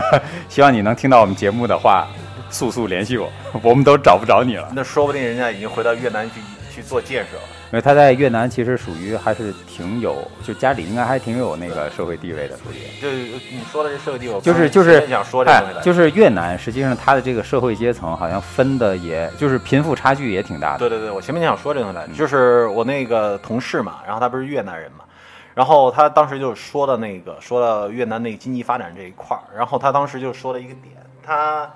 [0.48, 2.08] 希望你能听到我们节目的话，
[2.50, 3.30] 速速联系我，
[3.62, 6.40] 我们都找不着你了，那说不定人家已经回到越南去
[6.74, 7.42] 去做建设了。
[7.70, 13.00] 因为他在越南其实属于还是挺有，就家里应该还挺有那个社会地位的，属于。
[13.00, 20.78] 就你说的这社会地位，就是就是想说这东西来着，就是越南，实际上它的这个社会阶层好像分的也，就是贫富差距也挺大的。
[20.78, 25.04] 对对对，我前面想说这个东西来就是我那个同事嘛，然后他不是越南人嘛，
[25.54, 31.70] 然后他当时就说的那个说到越南那个经济发展这一块儿，然后他当时就说了一个点，他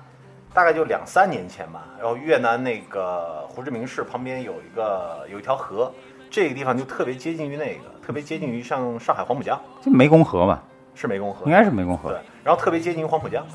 [0.53, 1.83] 大概就两三年前吧。
[1.99, 5.91] 然后越南那个胡志明市旁边有一个有一条河，
[6.29, 10.59] 这个地方就特别接近于那个，特别接近于像上海黄浦江，就湄公河嘛，
[10.95, 13.45] 是湄公河应，该是湄公河对。，然后特别接近于黄浦江。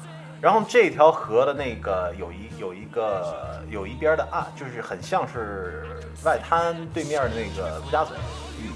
[0.41, 5.85] 然后这条河的那个有一有一个有一边的岸，就是很像是
[6.25, 8.17] 外滩对面的那个陆家嘴，
[8.61, 8.71] 嗯，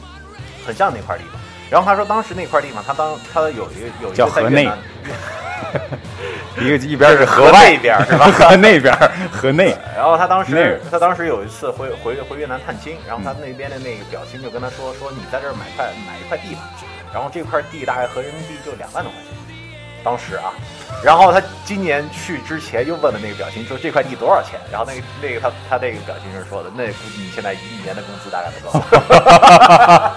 [0.67, 1.41] 很像那块地方。
[1.71, 4.79] 然后他说，当时那块地方，他当他有一个有一个叫河内在越南
[6.61, 8.95] 一个一边是河河外 那边是吧 河那边
[9.31, 9.77] 河内。
[9.97, 16.63] 然后他当时他当时有一次回回回越南探亲，然后他那边的那个表亲就跟他说说你在这儿买块买一块地吧，
[17.13, 19.57] 然后这块地大概合人民币就两万多块钱，
[20.05, 20.53] 当时啊，
[21.05, 28.81] 然后他今年去之前又问了那个表情说这块地多少钱，然后那个那个他他那个表情是说的，那估计你现在一年的工资大概得多少？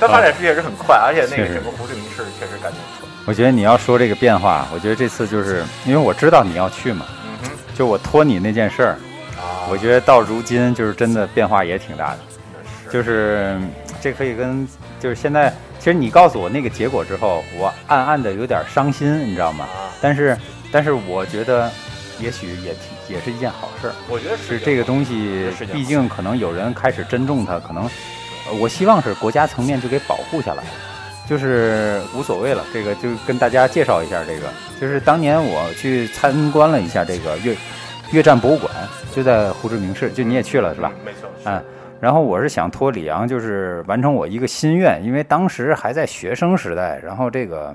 [0.00, 3.08] 他发展确实很快，而且那个整个胡志明市确实感觉不错。
[3.24, 7.06] 我觉得你要说这个变化，我觉得这次就是因为我知道你要去嘛，
[7.44, 8.92] 嗯，就我托你那件事儿，
[9.38, 12.18] 啊我觉得到如今就是真的变化也挺大的。
[12.86, 13.70] 得就是嗯
[14.00, 14.66] 这可以跟
[14.98, 19.64] 就是现在，其实你告诉我那个结果之后，我暗暗的有点伤心，你知道吗？
[19.64, 20.38] 啊，但是
[20.70, 21.68] 但是我觉得
[22.20, 27.82] 也许也挺也是一件好事儿，我觉得是这个东西毕竟可能有人开始珍重它，可能
[28.46, 30.62] 呃我希望是国家层面就给保护下来。
[31.28, 34.48] 就是无所谓了，这个就跟大家介绍一下这个，
[34.80, 37.56] 就是当年我去参观了一下这个越
[38.10, 38.72] 越战博物馆，
[39.14, 40.92] 就在胡志明市，就你也去了是吧？
[40.94, 41.64] 嗯没错，嗯，
[42.02, 47.72] 然后我是想托李阳，就是完成我一个心愿，因为当时还在学生时代，然后这个，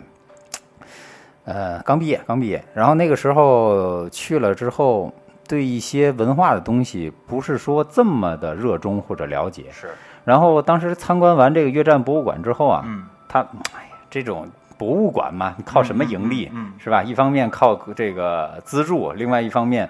[1.46, 5.10] 呃，刚毕业，刚毕业，然后那个时候去了之后，
[5.48, 9.68] 对一些文化的东西不是说这么的热衷或者了解。
[9.72, 9.92] 是，
[10.26, 14.46] 然后当时参观完这个越战博物馆之后啊，嗯他，哎呀，这种
[14.78, 16.48] 博物馆嘛，你靠什么盈利？
[16.48, 17.02] 嗯嗯嗯是吧？
[17.02, 19.90] 一方面靠这个资助，另外一方面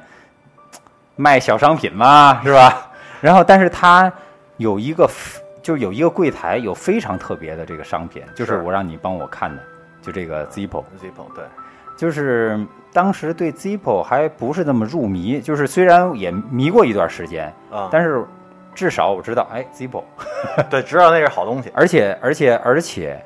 [1.15, 2.91] 卖小商品嘛，是吧？
[3.19, 4.13] 然后，但是它
[4.57, 5.09] 有一个，
[5.61, 9.61] 就是有一个柜台有非常特别的这个商品，就是是我让你帮我看的，
[10.01, 10.83] 就这个 Zippo。
[11.01, 11.43] Zippo 对，
[11.95, 12.59] 就是
[12.91, 18.23] 当时对 Zippo 还不是那么入迷，就是虽然也迷过一段时间，啊，但是
[18.73, 20.03] 至少我知道，哎，Zippo，
[20.69, 23.19] 对，知道那是好东西，而且而且而且，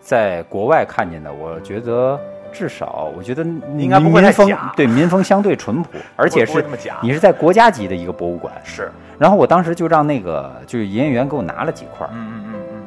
[0.00, 2.18] 在国外看见的，我觉得
[2.58, 3.44] 至少我觉得
[3.76, 6.64] 应该不会太民风假对民风相对淳朴， 而且是
[7.00, 8.52] 你是在国家级的一个博物馆。
[8.64, 12.82] 是，然后我当时就让那个就是营业员给我拿了几块嗯，嗯嗯嗯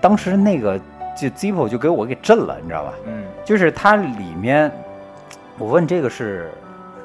[0.00, 0.78] 当时那个
[1.16, 2.92] 就 Zippo 就给我给震了，你知道吧？
[3.06, 4.70] 嗯就是它里面，
[5.58, 6.48] 我问这个是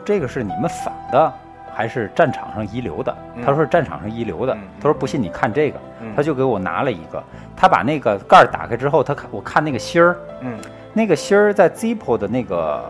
[0.06, 1.34] 这个是你们仿的
[1.74, 3.16] 还是战场上遗留的？
[3.36, 4.62] 嗯他说是战场上遗留的嗯。
[4.80, 7.24] 他说不信你看这个，嗯他就给我拿了一个。
[7.56, 10.58] 他把那个盖儿打开之后，他看我看那个芯儿，嗯
[10.94, 12.84] 那个芯儿在 Zippo 的那个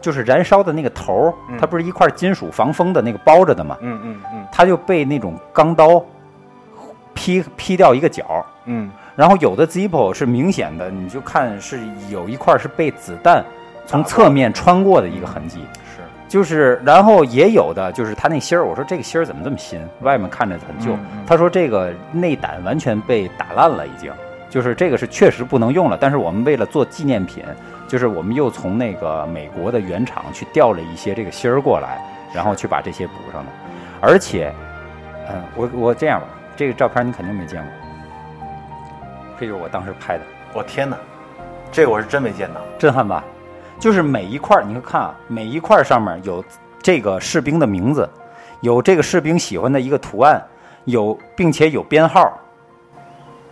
[0.00, 1.58] 就是燃烧的那个头儿，嗯。
[1.58, 3.76] 它不是一块金属防风的那个包着的嘛？
[3.80, 4.46] 嗯嗯嗯。
[4.52, 6.04] 它就被那种钢刀
[7.14, 8.44] 劈劈掉一个角儿。
[8.66, 8.90] 嗯。
[9.16, 11.78] 然后有的 Zippo 是明显的，你就看是
[12.10, 13.44] 有一块是被子弹
[13.86, 15.60] 从侧面穿过的一个痕迹，
[15.94, 20.98] 是，就是然后也有的就是它那芯儿，我说这个芯儿怎么这么新，外面看着很旧？
[21.26, 24.10] 他说这个内胆完全被打烂了已经，
[24.54, 27.42] 就是这个是确实不能用了，但是我们为了做纪念品，
[27.88, 32.00] 就是我们又从那个美国的原厂去调了一些这个芯儿过来，
[32.32, 33.50] 然后去把这些补上的，
[34.00, 34.54] 而且，
[35.28, 37.72] 嗯，我我这样吧，这个照片你肯定没见过。
[39.40, 40.96] 这就是我当时拍的，我天哪，
[41.72, 43.24] 这个我是真没见到，震撼吧？
[43.80, 46.44] 就是每一块，你会看啊，每一块上面有
[46.80, 48.08] 这个士兵的名字，
[48.60, 50.40] 有这个士兵喜欢的一个图案，
[50.84, 52.32] 有并且有编号。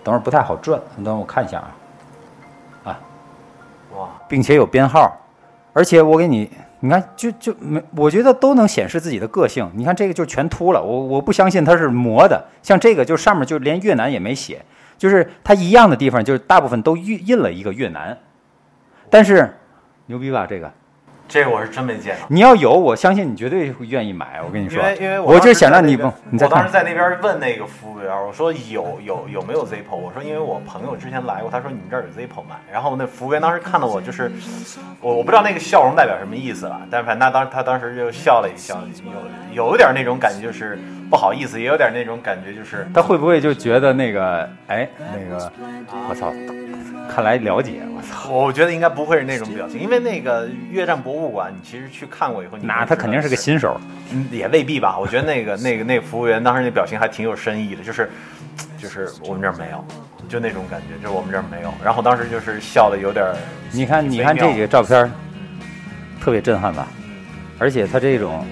[0.04, 1.62] 等会儿不太好转，等会儿我看一下
[2.84, 2.98] 啊，
[3.96, 5.16] 哇，并且有编号，
[5.72, 9.70] 而且我给你，你看就就没，我觉得都能显示自己的个性。
[9.74, 14.64] 你看这个就全秃了，我我不相信它是磨的，像这个就上面就连越南也没写，
[14.98, 18.18] 就是它一样的地方，就是大部分都印印了一个越南，
[19.08, 19.56] 但是
[20.06, 20.72] 牛逼吧这个。
[21.32, 22.26] 这个我是真没见到。
[22.28, 24.42] 你要有，我相信你绝对会愿意买。
[24.46, 29.96] 我跟你说，因为因为我就想让你我当时在那边问那个服务员，我说有有有没有 Zippo？
[29.96, 32.56] 我说因为我朋友之前来过，他说你们这儿有 Zippo 卖。
[32.70, 34.30] 然后那服务员当时看到我就是，
[35.00, 38.78] 我我不知道那个笑容代表什么意思了，但是反正他当他当时就笑了一笑，
[39.54, 45.50] 有有一点那种感觉就是不好意思，也有点那种感觉就是他会不会就觉得那个，哎，那个，
[46.10, 46.30] 我操，
[47.10, 53.80] 看来了解，我操，我觉得应该不会是那种表情，因为那个越战博物馆，你其实去看过以后，那他肯定是个新手。
[54.12, 54.98] 嗯，也未必吧。
[54.98, 58.10] 我觉得那个那个那个服务员当时那表情还挺有深意的，就是
[58.78, 59.84] 就是我们这儿没有，
[60.28, 61.72] 就那种感觉，就是我们这儿没有。
[61.84, 63.24] 然后当时就是笑的有点，
[63.70, 65.10] 你看，你看这个照片，
[66.20, 66.86] 特别震撼吧？
[67.58, 68.44] 而且他这种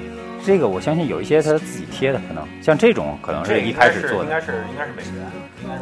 [0.44, 4.24] 这个我相信有一些他自己贴的，可能像这种可能是一开始做的。
[4.24, 5.26] 应该是应该是美元。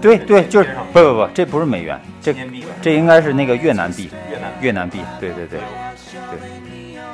[0.00, 2.34] 对对，就是不不不，这不是美元，这
[2.82, 5.00] 这应该是那个越南币，越南越南币。
[5.20, 5.60] 对对对
[6.30, 6.38] 对，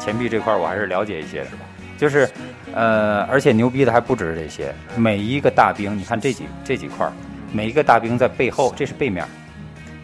[0.04, 1.48] 钱币这块儿我还是了解一些的，
[1.96, 2.28] 就是
[2.74, 7.12] 呃，而且牛逼的还不止这些，每一个大兵，你看这几这几块儿，
[7.52, 9.26] 每一个大兵在背后，这是背面，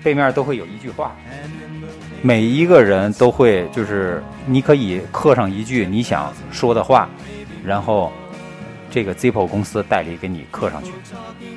[0.03, 1.15] 背面都会有一句话。
[2.23, 7.09] 每一个人都会，就是你可以刻上一句你想说的话，
[7.65, 8.11] 然后
[8.91, 10.93] 这个 Zippo 公司代理给你刻上去，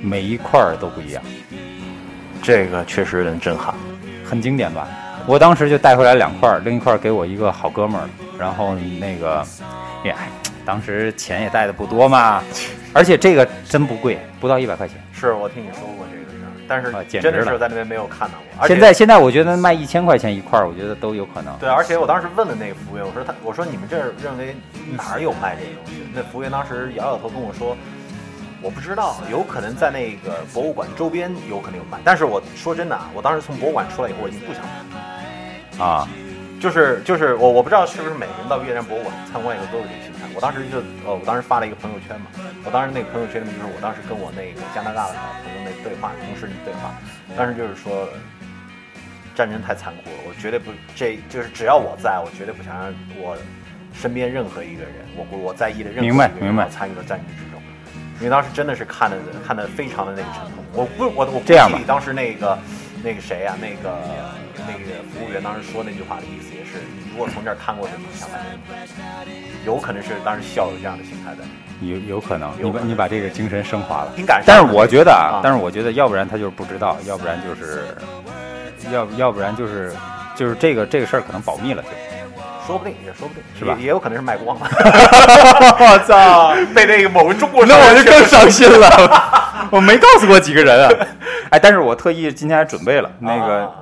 [0.02, 1.24] 每一块儿都不一样。
[2.42, 3.74] 这个确实有点震撼。
[4.26, 4.88] 很经典吧？
[5.26, 9.46] 我当时就带回来两块儿，另一块儿给我一个好哥们儿，然后那个，
[10.06, 10.16] 呀，
[10.66, 12.44] 当时钱也带的不多嘛，
[12.94, 14.98] 而且这个真不贵，不到一百块钱。
[15.12, 18.68] 是我听你说过这个事儿，但啊是真的简直了是在那边没有看到过。
[18.68, 21.56] 现在现在我觉得卖一千块钱一块儿，我觉得都有可能。
[21.60, 24.56] 对，而且我当时问了那个服务员，我说他，我说你们这儿认为
[24.98, 26.02] 哪儿有卖这个东西？
[26.14, 27.78] 那服务员当时摇摇头跟我说，
[28.62, 32.00] 我不知道，有可能在那个博物馆周边有可能有卖。
[32.04, 35.86] 但是我说真的啊，我当时从博物馆出来以后，我已经不想买了。
[35.86, 36.08] 啊，
[36.64, 40.24] 就是就是我我不知道是不是每个人到越南博物馆参观以后都有这个心态。
[40.34, 42.28] 我当时就呃，我当时发了一个朋友圈嘛，
[42.64, 46.96] 我当时那个朋友圈里面就是我当时跟我那个加拿大的朋友那对话，同事那对话，
[47.36, 48.08] 当时就是说。
[49.36, 53.36] 战争太残酷了，我绝对不，这就是只要我在，我绝对不想让我
[53.92, 57.60] 身边任何一个人，我我在意的任何一明白个人明白要参与到战争之中。
[58.20, 62.60] 因为当时真的是看的看的非常的那个沉痛，我不我我这样吧估计当时那个
[63.04, 63.98] 那个谁呀、那个
[64.68, 71.44] 那个服务员当时说那句话的意思也是，你如果从这儿看过去，你想买这个，有可能是当时笑有这样的心态的。
[71.82, 74.12] 有有可能，你把你把这个精神升华了。
[74.16, 77.84] 挺感但是我觉得啊，啊但是我觉得，要不然他就是不知道，要不然就是，
[78.92, 79.94] 要要不然就是
[80.36, 81.90] 就是这个这个事儿可能保密了就。
[82.66, 84.66] 说不定也说不定，是吧也也有可能是卖光了。
[84.72, 88.88] 我操， 被那个某个中国那我就更伤心了，
[89.70, 91.08] 我没告诉过几个人啊。
[91.50, 93.74] 哎，但是我特意今天还准备了那个，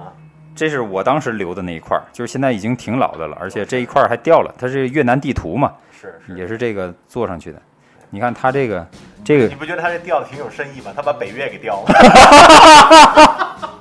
[0.61, 6.37] 这是我当时留的那一块儿，就是现在已经挺老的了，而且这一块儿还掉了，它是越南地图嘛，是是。
[6.37, 7.57] 也是这个做上去的。
[8.11, 8.85] 你看它这个
[9.23, 10.91] 这个你不觉得它这掉的挺有深意吗？
[10.95, 11.87] 它把北越给掉了，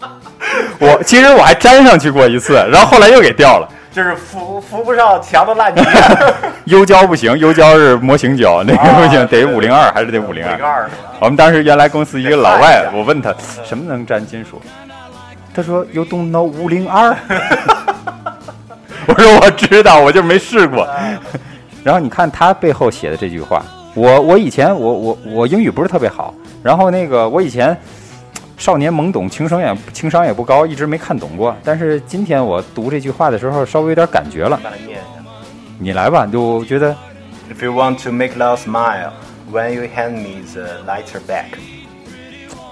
[0.80, 3.68] 我其实我还粘上去过一次，然后后来又给掉了。
[3.92, 5.82] 就是扶扶不上墙的烂泥。
[6.64, 10.88] 优胶不行，优胶是模型胶，那个不行，得五零二还是得五零二。
[11.20, 14.62] 我们当时原来公司一个老外，我问他什么能粘金属，
[15.54, 17.16] 他说 You don't know 五零二。
[19.06, 20.88] 我说我知道，我就没试过。
[21.82, 27.76] 然后你看他背后写的这句话，我我以前我我我英语不是特别好，然后那个我以前
[28.56, 31.56] 少年懵懂，情商也情商也不高，一直没看懂过。
[31.64, 34.60] 但是今天我读这句话的时候，稍微有点感觉了。
[35.78, 36.94] 你来吧，就觉得
[37.50, 39.10] If you want to make love smile,
[39.50, 41.46] when you hand me the lighter back，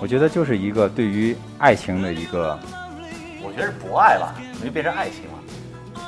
[0.01, 2.59] 我觉得就是一个对于爱情的一个，
[3.43, 4.35] 我觉得是博爱吧，
[4.65, 6.03] 就变成爱情了。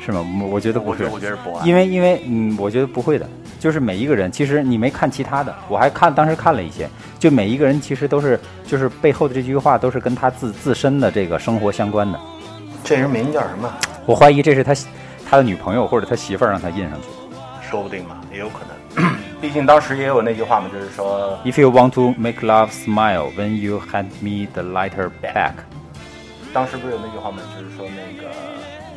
[0.00, 0.24] 是吗？
[0.40, 1.66] 我我觉得不是我觉得，我觉得是博爱。
[1.66, 3.28] 因为因为嗯，我觉得不会的。
[3.58, 12.18] 就是每一个人，其实你没看其他的，我还看当时看了一些，就每一个人其实都是，就是背后的这句话都是跟他自自身的这个生活相关的。
[12.82, 13.70] 这人名叫什么？
[14.06, 14.74] 我怀疑这是他
[15.28, 17.38] 他的女朋友或者他媳妇儿让他印上去的。
[17.60, 18.79] 说不定吧，也有可能。
[19.40, 25.52] 毕竟当时也有那句话嘛，就是说 If you want to make love smile when you hand me the lighter back，
[26.52, 27.38] 当时不是有那句话吗？
[27.56, 28.28] 就是说那个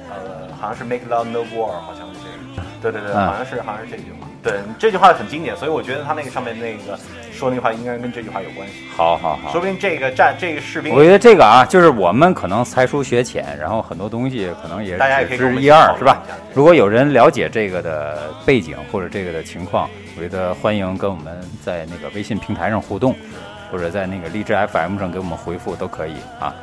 [0.09, 2.67] 呃，好像是 make love no war，好像是这个。
[2.81, 4.27] 对对对，嗯好像是好像是这句话。
[4.43, 6.99] 对，这句话很经典，所以我觉得他那个上面那个
[7.33, 8.75] 说那句话应该跟这句话有关系。
[8.95, 9.59] 好好好说。
[9.59, 16.21] 不定这个战这个士兵我觉得这个啊，就是我们可能才疏学浅，然后很多东西可能也大家也可以跟我只知一二是吧？
[16.53, 23.15] 如果有人了解这个的背景或者这个的情况，我觉得欢迎跟我们在那个微信平台上互动，
[23.71, 26.53] 或者在那个荔枝 FM 上给我们回复都可以啊。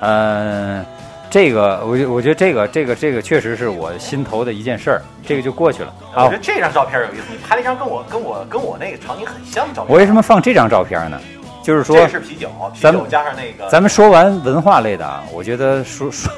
[0.00, 0.84] 嗯，
[1.28, 6.36] 这个我觉我觉得这个这个这个确实是我心头的一件事儿，这个就过去了啊我觉。
[6.36, 9.92] 得这张照片有意思，你拍了一张跟我跟我跟我那个场景很像的照片。
[9.92, 11.20] 我为什么放这张照片呢？
[11.62, 16.32] 就是说这是啤酒，啤酒加上那个，咱们说完文化类的啊，我觉得说说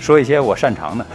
[0.00, 1.06] 说一些我擅长的，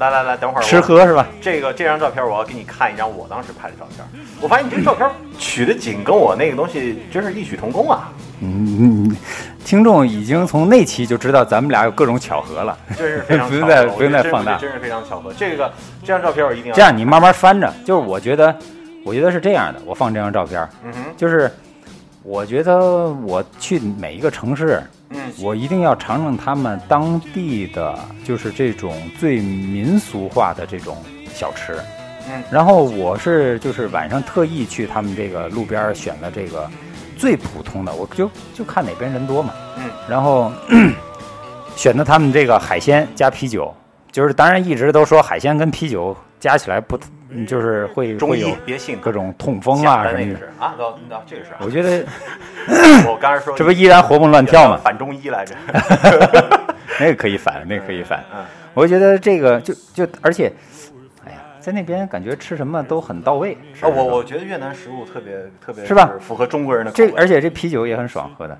[0.00, 1.26] 来来来，等会儿吃喝是吧？
[1.42, 4.24] 这个这张照片，我要给你看一张我当时拍的照片。
[4.40, 5.06] 我发现你这个照片
[5.38, 9.16] 取的景跟我那个东西真是异曲同工啊，嗯，嗯
[9.62, 12.76] 听众已经从那期就知道咱们俩有各种巧合了。
[12.96, 13.46] 真是非常。
[13.46, 15.30] 不用再不用再放大真是非常巧合。
[15.34, 15.70] 这个
[16.00, 18.56] 这张照片我一定要这样你慢慢翻着，就是我觉得，
[19.04, 19.78] 我觉得是这样的。
[19.84, 21.50] 我放这张照片，嗯哼，就是
[22.22, 30.96] 我觉得我去每一个城市，嗯我一定要尝尝他们当地的就是这种最民俗化的这种
[31.32, 31.74] 小吃。
[32.28, 36.70] 嗯然后我是就是晚上特意去他们这个路边选了这个
[37.18, 39.52] 最普通的，我就就看哪边人多嘛。
[39.78, 39.90] 嗯。
[40.08, 40.52] 然后
[41.74, 43.74] 选的他们这个海鲜加啤酒，
[44.12, 50.40] 就是当然一直都说海鲜跟啤酒加起来不，嗯就是会中医会有别信各种痛风啊什么的。
[50.58, 52.04] 啊，那那这个是啊，我觉得
[53.06, 54.80] 我刚才说这不依然活蹦乱跳吗？
[54.82, 55.54] 反中医来着。
[56.98, 58.24] 那个可以反，那个可以反。
[58.34, 60.52] 嗯，我觉得这个就就而且，
[61.24, 63.56] 哎呀，在那边感觉吃什么都很到位。
[63.80, 65.34] 啊，我我觉得越南食物特别
[65.64, 67.10] 特别是吧符合中国人的口味。
[67.10, 68.58] 这而且这啤酒也很爽喝的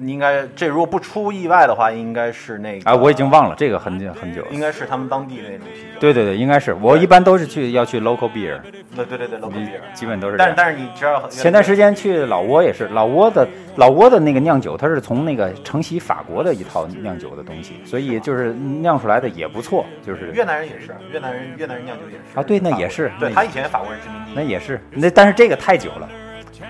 [0.00, 2.94] 应该这如果不出意外的话，应该是那个啊！
[2.94, 4.48] 我已经忘了这个很久很久了。
[4.50, 6.00] 应该是他们当地的那种啤酒。
[6.00, 8.58] 对对对，应该是我一般都是去要去 local beer，
[8.96, 10.36] 对对对对，local beer，基本都是。
[10.36, 26.08] 但是但是你知道，前段时间去老挝也是，老挝的老挝的那个酿酒，它是从那个承袭法国的一套酿酒的东西，所以就是酿出来的也不错，就是越南人也是，越南人越南人酿酒也是啊对那也是对他以前法国人殖民地，那也是那但是这个太久了，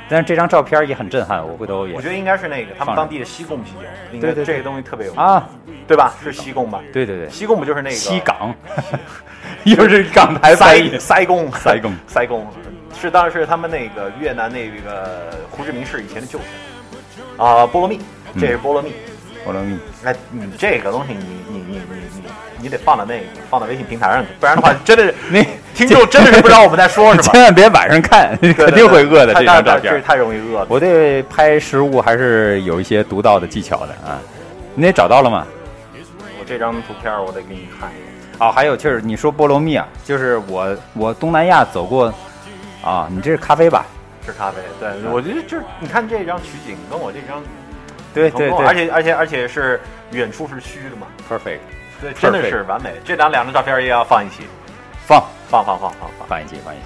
[0.08, 3.78] 但是这张照片也很震撼，我回头也我觉得应该是那个他们当地的西贡啤酒，
[4.12, 5.48] 应该对对对这个东西特别有名，啊，
[5.86, 6.14] 对吧？
[6.22, 6.80] 是西贡吧？
[6.92, 8.54] 对对对，西贡不就是那个西港，
[9.64, 12.46] 又是港台翻译塞塞贡塞贡 塞贡
[13.00, 18.00] 是当时他们那个越南那个胡志明市以前的旧城啊，菠萝蜜，
[18.38, 18.92] 这是菠萝蜜。
[19.44, 19.76] 菠萝蜜。
[20.04, 21.80] 哎，你这个东西你，你你你
[22.14, 22.22] 你
[22.62, 25.42] 你得放到那个放到微信平台上去，不然的话，真的是那
[25.86, 30.02] 听众真的是不知道我们在说什么， 千万别晚上看， 肯定会饿的太这张照片。
[30.02, 30.66] 太容易饿了。
[30.68, 34.18] 我对拍食物还是有一些独到的技巧的啊。
[34.74, 35.46] 你也找到了吗？
[36.38, 37.90] 我这张图片我得给你看。
[38.38, 42.12] 哦，还有就是你说菠萝蜜啊，就是我我东南亚走过
[42.82, 43.84] 啊，你这是咖啡吧？
[44.24, 47.42] 是咖啡，对，我觉得就是你看这张取景跟我这张
[48.14, 49.80] 对对对，而且而且而且是
[50.12, 51.58] 远处是虚的嘛，perfect，
[52.00, 52.92] 对，真的是完美。
[53.04, 54.44] 这两两张照片也要放一起，
[55.06, 56.28] 放放放放放放。
[56.28, 56.84] 放一集放一集。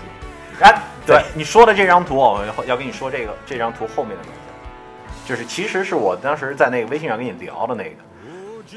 [0.61, 7.97] 哎，对对你说的这张图，我要跟你说这个这张图后面的东西，就是其实是我当时在那个微信上跟你聊的那个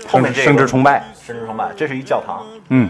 [0.07, 2.45] 后面这个生殖崇拜，生殖崇拜，这是一教堂。
[2.67, 2.89] 嗯，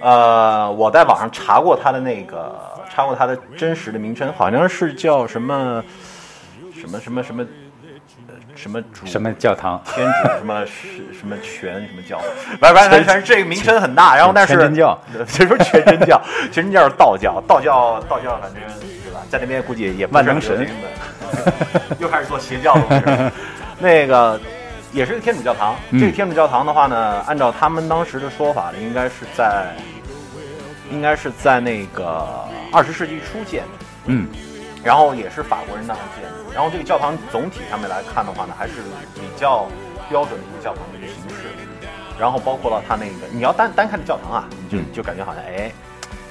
[0.00, 2.56] 呃，我在网上查过它的那个，
[2.88, 5.82] 查过它的真实的名称，好像是叫什么
[6.80, 7.48] 什么什么什么呃
[8.56, 9.80] 什么主什么教堂？
[9.94, 12.18] 天主什么是什么全什么教，
[12.58, 14.98] 反正反正这个名称很大，然后但是全真教，
[15.28, 18.62] 这不是全真教，全真教是道教，道教道教反正
[19.04, 20.66] 对吧，在那边估计也不是万能神
[22.00, 23.32] 又开始做邪教了。
[23.78, 24.40] 那个
[24.92, 29.66] 也是个天主教堂，嗯这个天主教堂的话呢，按照他们当时的说法呢，应该是在
[30.90, 32.26] 应该是在那个
[32.72, 33.68] 二十世纪初建的。
[34.06, 34.26] 嗯，
[34.82, 36.45] 然后也是法国人当时建的。
[36.56, 38.72] 然后这个教堂总体上面来看的话呢，还是
[39.14, 39.66] 比较
[40.08, 41.52] 标准的一个教堂的一个形式。
[42.18, 45.70] 然后包括了它那个，你要单单看这教堂啊，你就嗯就感觉好像哎，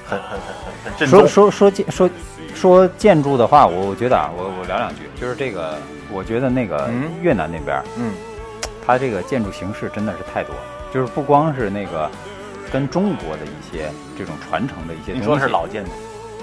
[0.04, 1.28] 很很很很很正说。
[1.28, 2.10] 说说建说
[2.56, 5.78] 说建筑的话，我我觉得啊，我我聊两句，就是这个，
[6.10, 8.12] 我觉得那个嗯越南那边儿，嗯，
[8.84, 10.62] 它这个建筑形式真的是太多了，
[10.92, 12.10] 就是不光是那个
[12.72, 15.90] 跟中国的一些这种传承的一些东西，你说是老建筑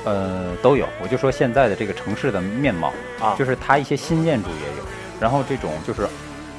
[0.06, 0.88] 呃都有。
[1.02, 4.84] 我就说现在的这个城市的面貌，啊，就是它一些新建筑也有，
[5.20, 6.08] 然后这种就是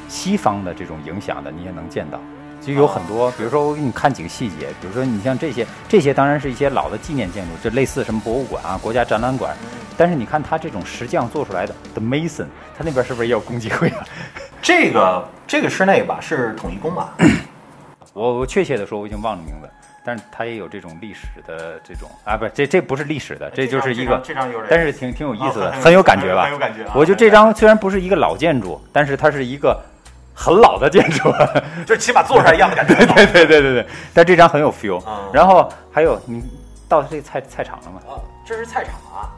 [0.09, 2.21] 西方的这种影响的，你也能见到。
[2.61, 9.55] 就有很多，比如说我给你看几个细节，比如说你像这些，这些当然是一些老的纪念建筑，就类似什么博物馆啊、国家展览馆，
[9.99, 14.03] 但是你看它这种石匠做出来的 The Mason，它那边是不是也有共济会啊？
[14.63, 17.15] 这个这个室内吧，是统一宫吧？
[18.15, 19.69] 我我确切的说我已经忘了名字，
[20.05, 26.53] 但是它也有这种历史的这种啊，不这这不是历史的，这就是一个，这张有，但是挺挺有意思的，啊很有感觉吧很？
[26.53, 26.93] 有感觉啊。
[26.95, 29.81] 我觉得这张虽然不是一个老建筑，但是它是一个
[30.35, 31.33] 很老的建筑。
[31.87, 32.95] 就是起码做出来一样的感觉。
[32.95, 35.03] 对对对对对对，但这张很有 feel。
[35.07, 36.43] 嗯然后还有你
[36.87, 38.01] 到这菜菜场了吗？
[38.07, 39.33] 啊，这是菜场啊。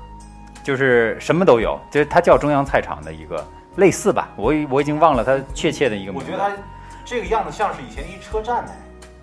[0.64, 3.46] 就是什么都有，就是它叫中央菜场的一个
[3.76, 6.26] 类似吧，我已我已经忘了它确切的一个名字。
[6.32, 6.60] 我觉得它
[7.04, 8.72] 这个样子像是以前一车站呢。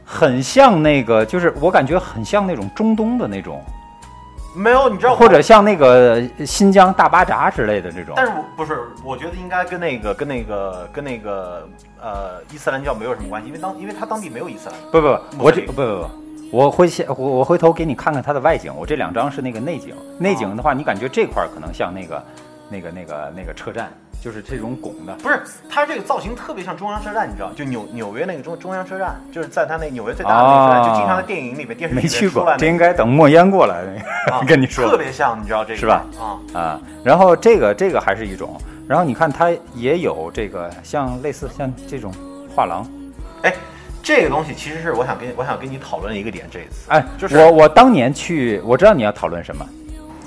[0.06, 3.62] 很像那个，就是我感觉很像那种中东的那种，
[4.56, 8.14] 没有，你知道或者像那个新疆大巴扎之类的这种。
[8.16, 11.68] 但是我不是，我觉得应该跟那个跟那个跟那个
[12.02, 14.78] 呃伊斯兰教没有什么关系，因为当因为他当地没有伊斯兰。
[14.92, 16.10] 不不不，我这不不不，
[16.52, 18.72] 我会先我我回头给你看看它的外景。
[18.76, 22.24] 我这两张是那个内景，内景的话，你感觉这块儿可能像那个
[22.70, 23.92] 那个那个那个车站，
[24.24, 25.14] 就是这种拱的。
[25.16, 27.52] 不是，它这个造型特别像中央车站，你知道？
[27.54, 33.84] 就纽纽约那个中中央车站，就是在它那纽约最大的那个车站，哦就经常在电影里面、电视里面没去出，过这应该等莫言过来
[34.32, 36.06] 啊 跟你说特别像，你知道这个是吧？
[36.18, 36.80] 啊，啊。
[37.04, 38.58] 然后这个这个还是一种，
[38.88, 42.14] 然后你看它也有这个像类似像这种
[42.56, 42.88] 画廊，
[43.42, 43.54] 哎
[44.02, 49.66] 这个东西其实是我想跟我想跟你讨论一个点，这一次哎，就是我我当年去，我知道你要讨论什么，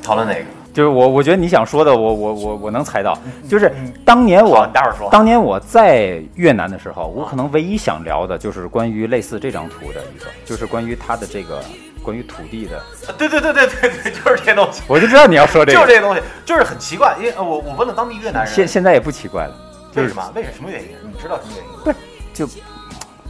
[0.02, 0.44] 讨论哪个？
[0.76, 3.18] 就是我我觉得你想说的，我我我我能猜到，
[3.48, 3.72] 就是
[4.04, 11.64] 当年我你待会儿说当年我在越南的时候，我可能唯一想聊的就是关于类似这张图的一个，就是关于它的这个
[12.02, 19.54] 关于土地的，啊对对对对对对，就是这些东西，我就知道你要说这个，就是这些东西，就是很奇怪，因为呃我我问了当地越南人，现现在也不奇怪了，
[19.90, 20.32] 就是为什么？
[20.34, 20.88] 为什么原因？
[21.10, 21.98] 你知道什么原因吗？
[22.34, 22.46] 就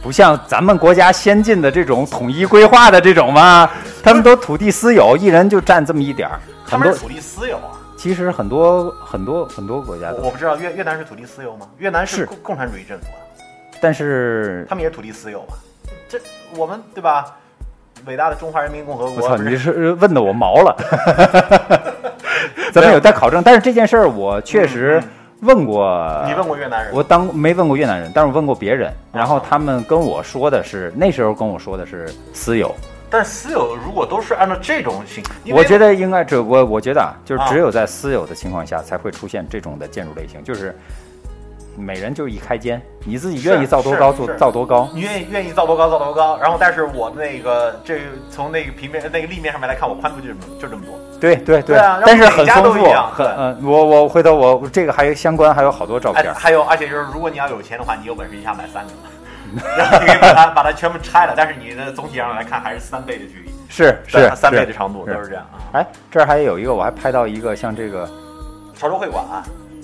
[0.01, 3.69] 不像咱们国家先进的这种统一规划的这种嘛，
[4.03, 7.75] 他们都土地私有，一人就占这么一点儿，他们是土地私有啊。
[7.97, 11.67] 其实很多很多很多国家都我我不知道越越南是土地私有吗？
[11.79, 13.19] 越南是是共共产主义政府啊，
[13.81, 15.57] 但是他们也是土地私有啊。
[16.07, 16.19] 这
[16.55, 17.35] 我们对吧？
[18.05, 20.75] 伟大的中华人民共和国，我操，你是问的我毛了。
[22.71, 25.01] 咱们有待考证，但是这件事儿我确实
[25.47, 26.23] 问过。
[26.27, 26.93] 你问过越南人？
[26.93, 32.75] 我当没问过越南人，但是我问过别人，然后他们跟我说的是那时候跟我说的是私有。
[33.09, 35.23] 但私有如果都是按照这种形，
[35.55, 40.75] 我觉得应该这我我觉得啊，就是啊只有在私有的情况下才会出现这种的建筑类型，就是
[41.77, 44.89] 每人就是一开间，你自己愿意造多高就造多高。
[44.93, 50.99] 你愿意愿意造多高造多高，然后但是我的那个这从那个平面那个立面上面来看，我宽度就这么就这么多。
[51.19, 52.85] 对对对啊但是很丰富
[53.19, 56.33] 嗯，我我回头我这个还有相关还有好多照哎，片。
[56.33, 58.91] 还有而且就是如果你要有钱的话，你有本事一下买三个，
[59.77, 65.57] 然后你可以把它把它全部拆了，但是你的总体上来看还是三倍的距离，是是三倍的长度是都是这样啊。
[65.73, 68.07] 哎，这儿还有一个，我还拍到一个像这个，
[68.75, 69.23] 潮州会馆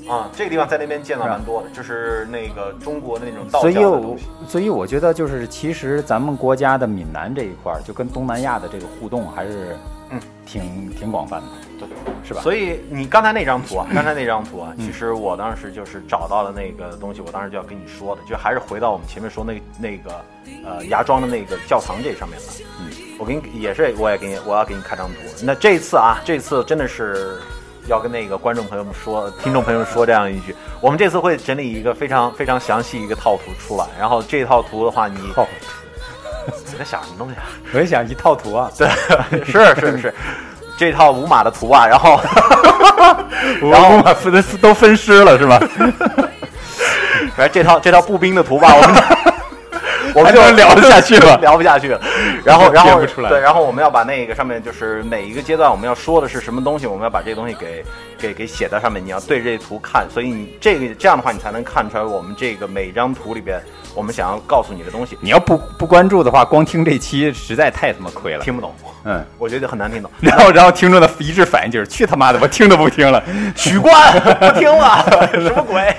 [0.07, 4.25] 啊，这个地方在那边见到蛮多的，就是那个中国的那种道所以我教的东西。
[4.47, 9.77] 所以我觉得就是其实咱们国家的闽南这一块儿，就跟东南亚的这个互动还是
[10.13, 11.47] 嗯挺挺广泛的，
[11.79, 11.87] 对
[12.27, 12.41] 是吧？
[12.41, 20.23] 所以你刚才那张图啊，刚才那张图啊，其实我当时就是找到了那个东西，我当时就要跟你说的，就还是回到我们前面说那那个
[20.65, 22.45] 呃芽庄的那个教堂这上面了。
[22.81, 25.15] 嗯，我给你也是，我也给你我要给你看张图。
[25.41, 27.39] 那这次啊，这次真的是
[27.87, 35.31] 要跟那个观众朋友们说，听众朋友们说这样一句，我们这次会整理一个非常非常详细一个套图出来，然后这套图的话，你
[36.73, 37.43] 套你在想什么东西啊？
[37.73, 38.87] 我一想一套图啊， 对，
[39.45, 40.13] 是是是，
[40.77, 42.19] 这套五码的图啊，然后。
[43.61, 45.59] 然后把分都分尸了是吧？
[47.35, 48.95] 反正这套这套步兵的图吧，我们
[50.15, 51.99] 我们就能聊得下去了聊不下去了。
[52.45, 57.83] 然后然后对，然后我们要把那个上面就是每一个阶段我们要说的是什么东西，我们要把这个东西给
[58.17, 63.59] 给给写在上面，你要对这图看，所以你这个这样的话，你才能看出来我们这个每张图里边
[63.95, 65.17] 我们想要告诉你的东西。
[65.21, 68.43] 你要不不关注的话，光听这期实在太他妈亏了。
[68.43, 68.73] 听不懂，
[69.05, 70.11] 嗯，我觉得很难听懂。
[70.19, 73.23] 然后然后听众的一致反应就是去他妈的，我听都不听了。
[73.55, 75.93] 取关不听了，什么鬼？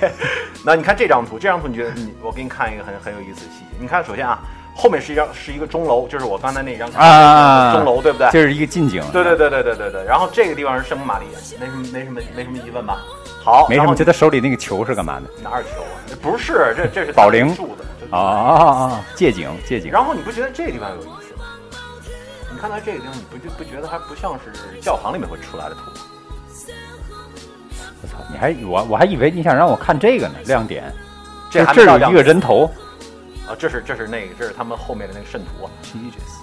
[0.67, 3.74] 那你看这张图，这张图你觉得你我给你看一个很很有意思的细节。
[3.79, 4.39] 你看，首先啊，
[4.75, 8.29] 后面是一张是一个钟楼，就是我刚才那张看啊，钟楼，对不对？
[8.31, 9.03] 这是一个近景。
[9.13, 10.05] 对对对对对对对。
[10.05, 12.99] 然后这个地方是圣母玛利亚，没什么没什么没什么疑问吧？
[13.43, 15.29] 好，没什么，就他手里那个球是干嘛的？
[15.43, 16.01] 哪有球啊？
[16.07, 17.85] 这不是，这这是 保龄树的。
[18.17, 19.05] 啊啊啊啊！
[19.17, 19.91] 借景借景。
[19.91, 21.45] 然后你不觉得这个地方有意思吗？
[22.53, 25.97] 你看到这个地方，你不就不觉得它不像是教堂里面会出来的图吗？
[28.03, 28.15] 我操！
[28.31, 30.85] 你还我我还以为你想让我看这个呢，亮点。
[31.51, 32.71] 这这有一个人头。
[33.49, 35.71] 啊，这是这是那个这是他们后面的那个圣徒啊。
[35.83, 36.41] Jesus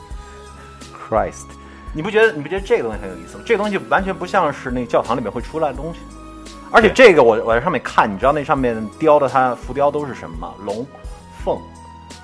[0.94, 1.46] Christ！
[1.94, 3.44] 你不觉得你不觉得这个东西很有意思吗？
[3.46, 6.00] 这个东西完全不像是那教堂里面会出来的东西，
[6.72, 10.54] 而且这个我我在上面看，你知道那上面雕的它浮雕都是什么吗？
[10.64, 10.88] 龙、
[11.44, 11.60] 凤，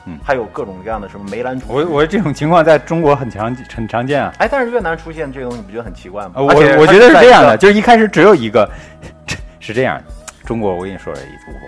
[0.06, 1.66] 嗯还有各种各样的什么梅兰竹。
[1.68, 4.32] 我我这种情况在中国很常很常见啊。
[4.38, 6.32] 哎，但是越南出现这个东西，你不觉得很奇怪吗？
[6.36, 8.70] 呃我我觉得是这样的，就是一开始只有一个，
[9.60, 10.04] 是这样的。
[10.48, 11.14] 中国我跟你说，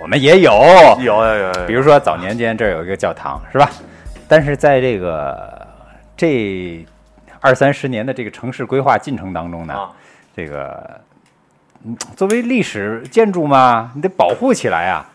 [0.01, 0.53] 我们也有，
[1.01, 3.69] 有有有有，比如说早年间这儿有一个教堂，是吧？
[4.25, 5.67] 但是在这个
[6.15, 6.85] 这
[7.41, 9.89] 二三十年的这个城市规划进程当中呢，啊，
[10.33, 11.01] 这个
[11.83, 15.05] 嗯作为历史建筑嘛，你得保护起来啊，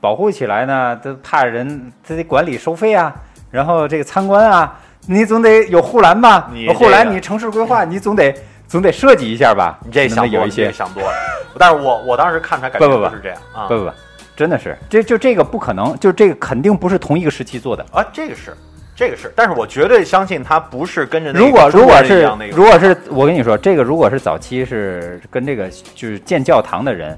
[0.00, 3.12] 保护起来呢，都怕人，他得管理收费啊，
[3.50, 6.48] 然后这个参观啊，你总得有护栏吧？
[6.76, 8.32] 护栏，你城市规划你总得
[8.68, 9.76] 总得设计一下吧？
[9.84, 11.27] 你这想有一些想多了。
[11.58, 13.90] 但是我我当时看出来感觉不不不是这样啊不不不，
[14.36, 17.84] 真的是，这就这个不可能，就这个肯定不是同一个时期做的。
[17.92, 18.56] 啊，这个是
[18.94, 27.16] 这个是，但是我绝对相信它不是跟着那个如果如果是如果是我跟你说，这个如果是早期是跟这个就是建教堂的人，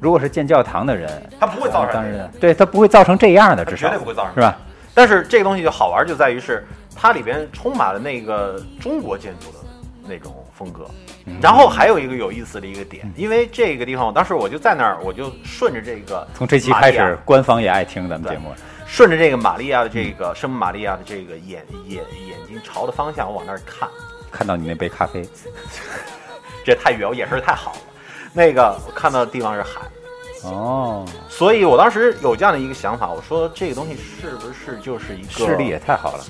[0.00, 4.56] 如果是建教堂的人，他不会造成对他不会造成这样的，它至少绝对不会造成是吧？
[4.94, 9.58] 但是这个东西就好玩，就在于是它里边充满了那个中国建筑的
[10.06, 10.86] 那种风格。
[11.28, 11.38] 嗯。
[11.42, 18.52] 然后还有一个有意思的一个点，因为这个地方，我当时我就在那儿，我就顺着这个从这期开始，官方也爱听咱们节目。
[18.86, 23.86] 顺着这个玛利亚的这个圣母玛利亚的这个眼眼眼睛朝的方向，我往那儿看，
[24.32, 25.22] 看到你那杯咖啡，
[26.64, 27.78] 这太远，我眼神太好了。
[28.32, 29.80] 那个我看到的地方是海，
[30.44, 36.24] 哦，所以我当时有这样的一个想法，我说这个东西是不是就是一个视力也太好了。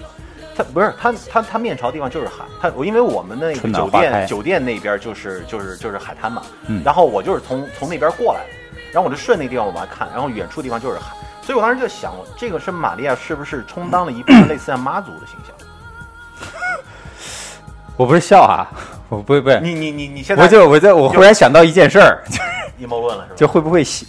[0.59, 8.51] 它不是他他他面朝地方就是海，他我因为我们的那个酒店酒店那边就是就是就是海滩嘛，嗯然后我就是从从那边过来的，
[8.93, 16.51] 然后我就顺那个地方往外看，然后远处地方就是海，所以我当时就想，这个是玛利亚是不是充当了一部分类似像妈祖的形象？
[17.97, 18.67] 我不是笑啊，
[19.09, 22.43] 我不不是，你你你你现在我就我在我忽然想到一件事儿， 就
[22.83, 23.37] 阴谋论了是吧？
[23.37, 24.09] 就会不会信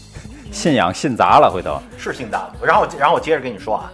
[0.51, 1.47] 信仰信砸了？
[1.51, 2.53] 回头是信砸了。
[2.63, 3.91] 然后然后我接着跟你说啊，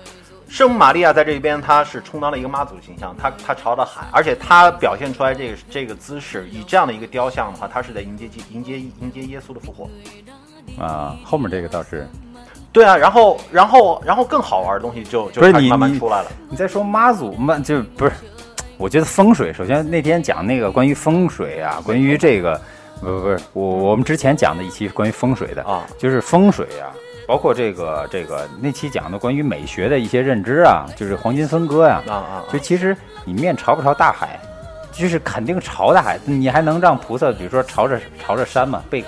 [0.55, 9.89] 圣母玛利亚在这边，她是充当了一个妈祖形象，她她朝着海，而且她表现出来这个这个姿势，以这样的一个雕像的话，她是在迎接迎接迎接耶稣的复活。
[10.81, 12.07] 啊，后面这个倒是
[12.71, 16.31] 对啊，然后然后然后更好玩的东西就就开始慢慢出来了。
[16.49, 18.13] 你在说妈祖嘛就不是？
[18.77, 22.57] 我觉得风水，首先那天讲那个关于风水啊，关于这个
[23.01, 26.95] 不不不是我我们之前讲的一期关于风水的啊，就是风水啊，
[27.27, 32.95] 包括这个这个那期讲的关于美学的一些认知啊，就是黄金分割呀、啊啊，就其实
[33.25, 34.39] 你面朝不朝大海，
[34.91, 39.03] 就是肯定朝大海，你还能让菩萨，比如说朝着朝着山嘛，背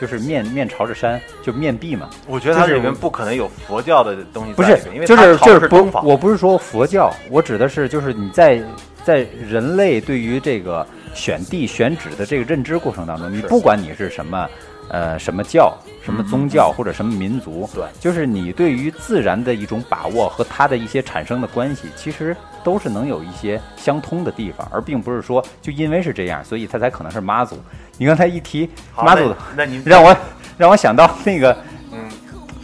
[0.00, 2.08] 就是面面朝着山，就面壁嘛。
[2.26, 5.88] 我觉得它里面不可能有佛教的东西不是因为，就是就是不。
[6.04, 8.62] 我不是说佛教，我指的是就是你在
[9.02, 14.48] 在人类对于这个选地选址的这个认知过程当中，你不管你是什么。
[14.88, 27.58] 呃，什么教、什么宗教或者什么民族，对就是你对于自然的一种把握和它的一些产生的关系，其实都是能有一些相通的地方，而并不是说就因为是这样，所以它才可能是妈祖。
[27.98, 30.16] 你刚才一提好妈祖，那那您让我
[30.56, 31.56] 让我想到那个
[31.92, 31.98] 嗯，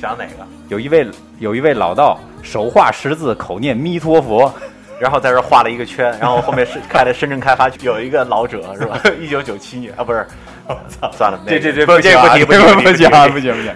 [0.00, 0.46] 想哪个？
[0.68, 1.06] 有一位
[1.38, 4.52] 有一位老道手画十字，口念弥陀佛。
[5.00, 9.00] 然后在这画了一个圈，然后后面是开了深圳开发区，有一个老者是吧？
[9.18, 10.24] 一九九七年啊，不是，
[11.12, 13.74] 算了，这这这不这个不提不提不提行啊不行不行。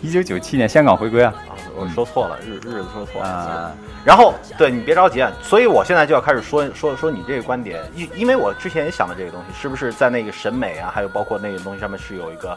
[0.00, 3.28] 一九九七年香港回归啊啊，我说错了，日日子说错了。
[3.28, 3.72] 啊
[4.04, 12.56] 然后对你别着急啊，所以我现在就要开始说说说你这个观点，因因为我之前也想到这个东西，是不是在那个审美啊，还有包括那个东西上面是有一个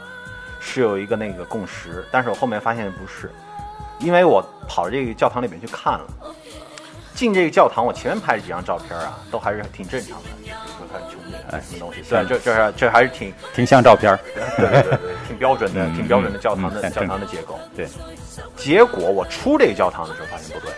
[0.61, 3.29] 是有一个那个共识，但是我后面发现不是，
[3.99, 6.05] 因为我跑这个教堂里面去看了。
[7.21, 10.29] 进这个教堂，我前面拍了几张照片啊，都还是挺正常的。
[10.43, 14.17] 比如说它是穹顶啊，什么东西，对，这这这还是挺挺像照片。
[14.57, 17.59] 对对对对，挺标准的，嗯挺标准的教堂的教堂的结构。
[17.75, 17.87] 对，
[18.57, 20.73] 结果我出这个教堂的时候发现不对，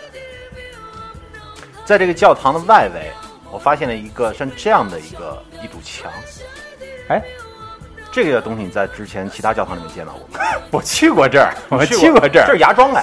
[1.86, 3.10] 在这个教堂的外围，
[3.50, 6.12] 我发现了一个像这样的一个一堵墙。
[7.08, 7.22] 哎，
[8.12, 10.44] 这个东西你在之前其他教堂里面见到过吗？
[10.70, 13.02] 我去过这儿，我去去过这儿这是儿芽庄哎，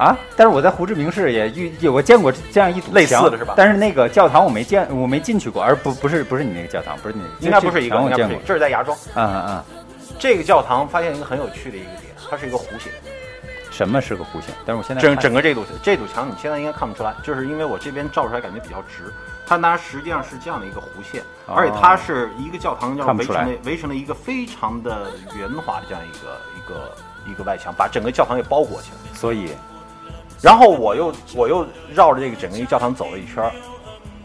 [0.00, 0.18] 啊。
[0.36, 8.38] 但是我在胡志明市也遇有我见过这样一堵类似墙的是吧但是那个教堂我没见，我没进去过，而不不是不是你那个教堂，不是你那个，应该不是一个，我见过。
[8.46, 8.96] 这是在芽庄。
[9.14, 9.64] 嗯嗯嗯，
[10.18, 12.90] 这个教堂发现一个很有趣的一个点，它是一个弧形。
[13.70, 14.52] 什么是个弧形？
[14.66, 19.10] 但是我现在整整个这堵这堵墙，你现在应该看不出来，就是因为我这边照出来感觉比较直，
[19.46, 26.92] 它它实际上是这样的一个弧线，哦而且它是一个教堂要看不出来围成了围成了一个非常的圆滑的这样一个一个
[27.30, 29.14] 一个外墙，把整个教堂给包裹起来。
[29.14, 29.52] 所以
[30.42, 33.52] 然后我又我又绕着这个整个一个教堂走了一圈儿，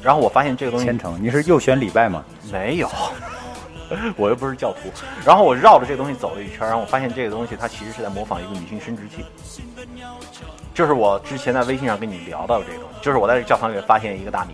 [0.01, 2.23] 然后我发现这个东西虔诚，你是又选礼拜吗？
[2.51, 2.89] 没有，
[4.15, 4.89] 我又不是教徒。
[5.25, 9.25] 然后我绕着这个东西走了一圈儿，然后我发现这个东西它其实是在模仿一个女性生殖器。
[10.73, 14.53] 就是我之前在微信上跟你聊到的这个东西，就是我在这个教堂里面发现一个大米，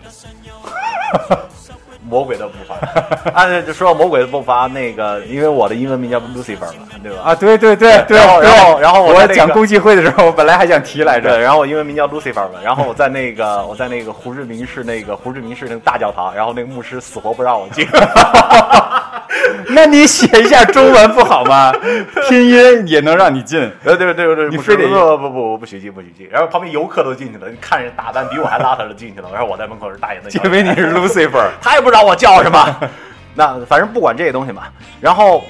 [2.08, 2.76] 魔鬼的步伐。
[3.34, 7.22] 啊，对就说到魔鬼的步伐，那个因为我的英文名叫 Lucifer 嘛，对吧？
[7.24, 11.40] 啊，对对对对，然后然后然后我在讲共济会的时候，我本来还想提来对，着。
[11.40, 17.88] 然后我英文名叫 Lucifer 嘛，然后我在那个我在那个胡志明市那个胡志明市那个大教堂，然后那个牧师死活不让我进。
[19.70, 21.72] 那你写一下中文不好吗？
[22.30, 23.60] 拼音也能让你进。
[23.84, 24.88] 呃，对对对你非得
[25.18, 26.28] 不不不，我不许进，不许进。
[26.30, 30.30] 然后旁边游客都进去了，你看人打扮比我还邋遢的进去了，然后我在门口是大眼的。
[30.32, 32.80] 因为你是 Lucifer， 他也不知道我叫什么。
[33.34, 34.64] 那反正不管这些东西嘛，
[35.00, 35.44] 然后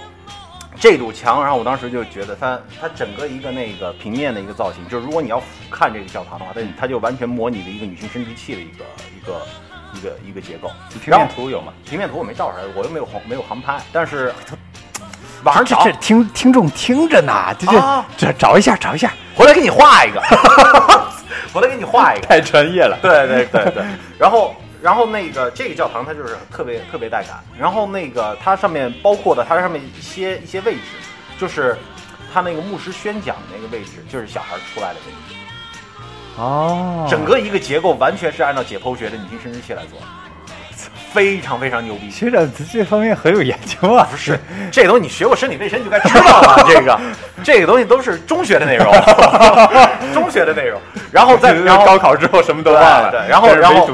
[0.80, 8.84] 这堵墙，然后我当时就觉得它它整个一个那个平面的一个造型，就是如果你要俯瞰这个教堂的话，它它就完全模拟了一个女性生殖器的一个
[9.16, 9.42] 一个
[9.94, 10.72] 一个一个结构。
[11.04, 11.74] 平面图有吗？
[11.86, 14.34] 平面图我没照出来，我又没有航没有航拍，但是
[15.44, 20.22] 网上找这这听听众听着呢，这这啊这找一下找一下， 回来给你画一个，
[21.54, 22.28] 回来给你画一个。
[22.28, 22.98] 太专业了。
[23.02, 23.84] 对对对对，
[24.20, 30.82] 然后然后那个这个教堂它就是特别特别带感，然后那个它上面包括的它上面一些一些位置，
[31.40, 31.78] 就是
[32.34, 35.36] 它那个牧师宣讲的那个位置，就是小孩出来的位置。
[36.38, 40.06] 哦，整个一个结构完全是按照解剖学的女性生殖器来做的，
[41.12, 42.10] 非常非常牛逼。
[42.10, 44.08] 学长这方面很有研究啊。
[44.10, 44.40] 不是
[44.72, 46.64] 这东西，你学过生理卫生就该知道了。
[46.68, 47.00] 这个
[47.44, 48.92] 这个东西都是中学的内容，
[50.14, 50.80] 中学的内容。
[51.12, 53.90] 然后再然后高考之后什么都忘了，对，对然后然后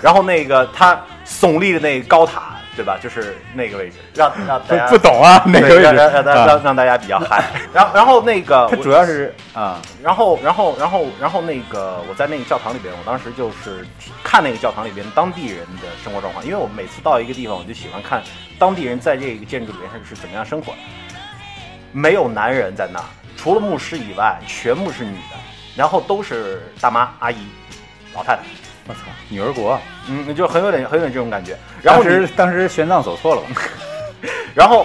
[0.00, 2.98] 然后那个他耸立的那个高塔，对吧？
[3.02, 7.44] 就是那个位置，让 让大家不不懂啊，那个位置让让让让大家比较嗨。
[7.74, 13.86] 然后然后那个它主要是啊，然后，然后，然后，然后那个我在那个教堂里边，我当时就是
[14.22, 18.22] 看那个教堂里边当地人的生活状况，因为我每次到一个地方，我就喜欢看
[18.58, 20.78] 当地人在这个建筑里面是是怎么样生活的。
[21.92, 23.04] 没有男人在那儿，
[23.36, 25.36] 除了牧师以外，全部是女的，
[25.76, 27.48] 然后都是大妈、阿姨、
[28.14, 28.42] 老太太，
[28.90, 29.80] 我操，女儿国。
[30.08, 31.56] 嗯，就很有点很有点这种感觉。
[31.80, 33.48] 然后当你时当时玄奘走错了吧？
[34.52, 34.84] 然后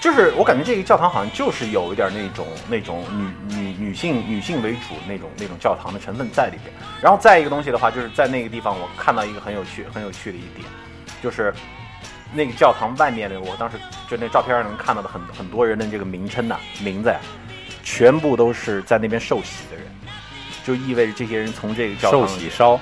[0.00, 3.04] 就是我感觉这个教堂好像就是有一点那种那种
[3.48, 6.74] 女女女性女性为主那种那种教堂的成分在里边。
[7.00, 10.66] 然后再一个东西的话，就是在那个地方我看到一个很有趣很有趣的一点，
[11.22, 11.54] 就是
[12.32, 13.76] 那个教堂外面的，我当时
[14.10, 17.20] 就那照片上能看到的很很多人的这个名称呐、名字呀，
[17.84, 19.86] 全部都是在那边受洗的人，
[20.64, 22.80] 就意味着这些人从这个教堂受洗烧。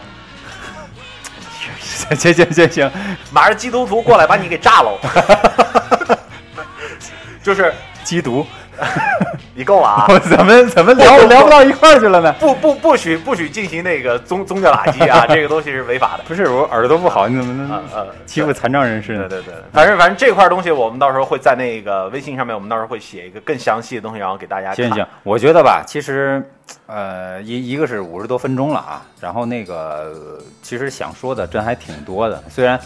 [1.80, 2.90] 行行行行行，
[3.30, 4.98] 马上基督徒过来把你给炸喽，
[7.42, 7.72] 就是
[8.04, 8.46] 缉毒，
[9.54, 10.06] 你够了啊！
[10.12, 12.32] 我怎么怎么聊聊不到一块儿去了呢？
[12.38, 16.24] 不不不许不许进行那个宗宗教打击啊， 这个东西是违法的。
[16.28, 19.28] 不是我耳朵不好，你怎么呃能呃，欺负残障人士呢？
[19.28, 24.76] 对对对，反正反正这块东西我们到时候会在那个微信上面，我们到时候会写一个更详细的东西，然后给大家看。
[24.76, 26.42] 行行，我觉得吧，其实，
[26.86, 32.78] 呃，一一个是五十多分钟了啊，然后那个呃其实想说的真还挺多的，虽然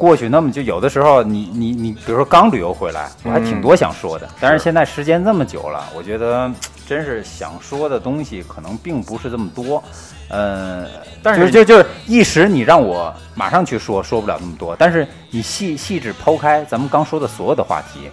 [0.00, 6.50] 过去那么就有的时候你你你，比如说刚旅游回来，我还挺多想说的，但是现在时间这么久了，我觉得
[6.88, 9.84] 真是想说的东西可能并不是这么多，
[10.28, 10.86] 呃，
[11.22, 18.10] 但是就就是一时你让我马上去说，说不了那么多，但是你细细致剖开咱们刚说的所有的话题，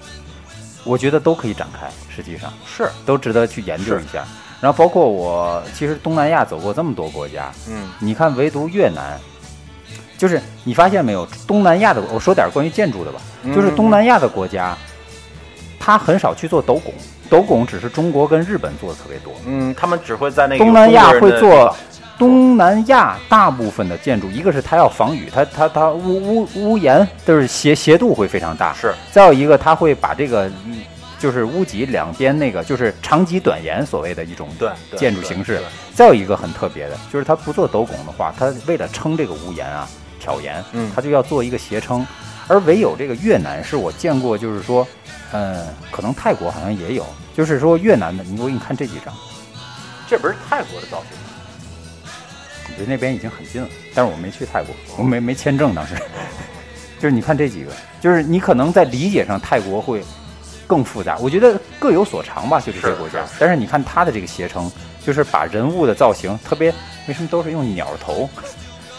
[0.84, 2.52] 我觉得都可以展开，实际上。
[2.66, 4.26] 是，都值得去研究一下。
[4.60, 7.88] 然后包括我，其实东南亚走过这么多国家，嗯。
[8.00, 9.18] 你看唯独越南，
[10.18, 14.76] 就是你发现没有，东南亚的，我说点关于建筑的吧，嗯就是东南亚的国家，
[15.80, 16.94] 它很少去做斗拱，
[17.30, 19.32] 斗拱只是中国跟日本做的特别多。
[19.46, 21.76] 嗯，他们只会在那个东南亚会做，
[22.18, 28.92] 东南亚大部分的建筑，一个是它要防雨，它它它屋屋屋檐就是斜斜度会非常大，是。
[29.12, 30.82] 再有一个，它会把这个嗯
[31.20, 34.50] 就是屋脊两边那个就是长脊短檐所谓的一种
[34.96, 35.62] 建筑形式。
[35.94, 39.88] 再有一个很特别的，就是它不做斗拱的话，它为了撑这个屋檐啊
[40.28, 42.06] 挑檐，嗯它就要做一个斜撑。
[42.50, 44.86] 而唯有这个越南是我见过，就是说，
[45.32, 49.14] 呃，可能泰国好像也有，就是说越南的，你我给你看这几张，
[50.10, 52.14] 这不是泰国的造型吗？
[52.78, 55.96] 离那边已经很近了，但是我没去泰国，我没没签证当时。
[57.00, 57.72] 就是你看这几个，
[58.02, 60.04] 就是你可能在理解上泰国会
[60.66, 63.34] 更复杂，我觉得各有所长吧，就这些国家是。
[63.40, 64.72] 但是你看他的这个携程，
[65.06, 66.74] 就是把人物的造型特别，
[67.08, 68.30] 为什么都是用鸟头？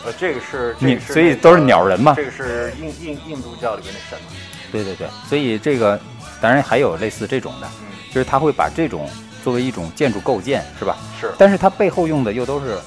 [0.08, 4.26] 呃，这个是，这你所以都是鸟人嘛这个是印印印度教里面的神嘛。
[4.72, 6.00] 对对对，所以这个
[6.40, 9.08] 当然还有类似这种的，嗯，就是他会把这种
[9.44, 10.96] 作为一种建筑构建，是吧？
[11.20, 12.78] 是但是它背后用的又都是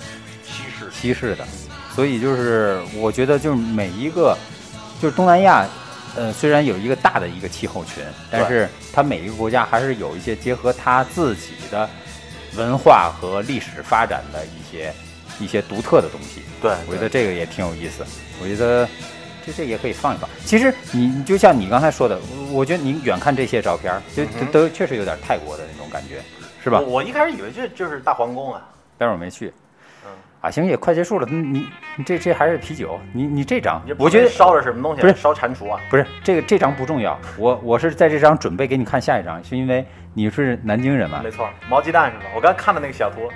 [0.44, 0.90] 西式。
[0.92, 1.46] 西式的，
[1.96, 4.36] 所以就是我觉得就是每一个，
[5.00, 5.68] 就是东南亚，
[6.16, 11.88] 呃，虽然有一个大的一个气候群，但是它每一个国家还是有一些结合它自己的
[12.56, 14.92] 文化和历史发展的一些
[15.42, 16.42] 一些独特的东西。
[16.62, 18.06] 对，我觉得这个也挺有意思，
[18.42, 18.88] 我觉得
[19.46, 20.30] 这这也可以放一放。
[20.46, 22.20] 其实你你就像你刚才说的，
[22.52, 26.22] 我觉得你远看这些照片，就嗯都都确实有点泰国的那种感觉，
[26.64, 27.04] 是吧我？
[27.04, 28.62] 一开始以为这就是大皇宫啊。
[28.98, 29.52] 但是我没去。
[30.06, 30.12] 嗯，
[30.42, 31.28] 啊，行，也快结束了。
[31.30, 35.04] 你你你这这还是啤酒，你你这张，我觉得烧了什么东西啊？
[35.04, 35.80] 不是烧蟾蜍啊。
[35.90, 37.20] 不是这个这张不重要。
[37.38, 39.84] 我我是在这张准备给你看下一张，是因为
[40.14, 41.32] 你是南京人嘛没。
[41.32, 42.26] 错，毛鸡蛋是吧？
[42.36, 43.28] 我刚看的那个小图。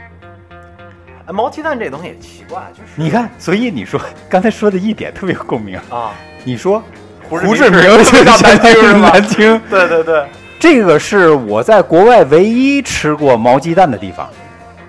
[1.27, 3.99] 哎，毛鸡蛋这东西也奇怪，就是你看，所以你说
[4.29, 5.75] 刚才说的一点特别有共鸣。
[5.89, 6.11] 啊，
[6.43, 6.83] 你说
[7.27, 9.09] 胡胡志志明明是叫南京是吗？
[9.11, 10.23] 南京，对对对
[10.59, 14.29] 这个是我在国外唯一吃过毛鸡蛋的地方。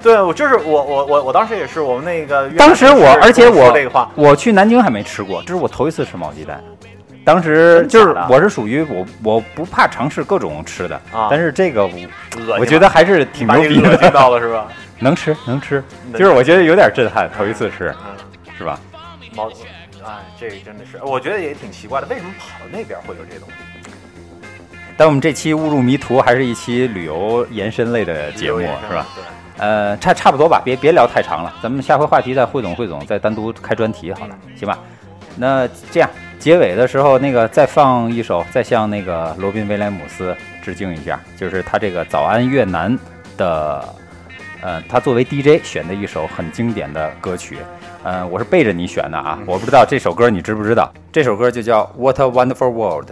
[0.02, 3.74] 对，我就是我我我我当时也是，我们那个当时我，而且我
[4.14, 6.62] 我去南京还没吃过，这是我头一次吃毛鸡蛋。
[7.26, 11.92] 当时就是我是属于我我不怕尝试各种吃的，啊但是这个我
[12.60, 14.68] 我觉得还是挺牛逼的，到了是吧？
[15.00, 18.78] 能吃能吃，就是我觉得有点震撼，头一次吃嗯，是吧？
[19.34, 19.48] 毛，
[20.04, 23.90] 哎，这个真的是，我觉得也挺奇怪的，为什么跑到那边会有这东西？
[24.96, 29.06] 但我们这期误入迷途还是一期旅游延伸类的节目，是吧？
[29.58, 34.78] 呃，差差不多吧，别别聊太长了，咱们下回话题再汇总汇总，再单独开专题好了，行吧？
[35.34, 36.08] 那这样
[36.46, 40.32] 结尾的时候，那个再放一首，再向那个罗宾威廉姆斯
[40.62, 42.96] 致敬一下，就是他这个《早安越南》
[43.36, 43.84] 的，
[44.62, 47.58] 呃，他作为 DJ 选的一首很经典的歌曲，
[48.04, 50.88] 呃，我是背着你选的啊，我不知道这首歌你知不知道？
[51.10, 53.10] 这首歌就叫《What a Wonderful World》。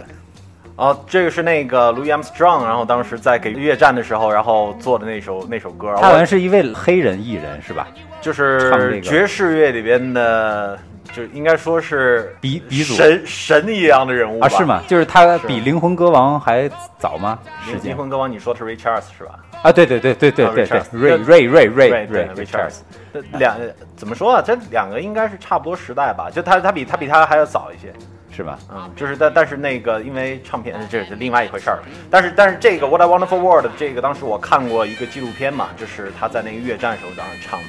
[0.77, 5.93] 哦，这个是那个 Louis Armstrong，然后当时在给越战的时候，然后做的那首那首歌。
[5.99, 7.85] 他好像是一位黑人艺人，是吧？
[8.21, 10.79] 就是爵士乐里边的，
[11.15, 14.49] 就应该说是鼻鼻祖神神一样的人物啊？
[14.49, 14.83] 是吗？
[14.87, 17.39] 就是他比灵魂歌王还早吗？
[17.83, 19.39] 灵魂歌王，你说的是 Ray Charles 是吧？
[19.63, 22.81] 啊，对对对对对对对，Ray Ray Ray Ray Ray Charles。
[23.39, 23.55] 两
[23.95, 24.43] 怎么说啊？
[24.45, 26.29] 这两个应该是差不多时代吧？
[26.29, 27.93] 就他他比他比他还要早一些。
[28.29, 28.59] 是吧？
[28.69, 31.79] 嗯，就是但但是那个，因为唱片这是另外一回事儿。
[32.11, 37.65] 但是但是这个《What a Wonderful World》这个当时我看过一个纪录片嘛，就是他在那个越战时候当时唱的。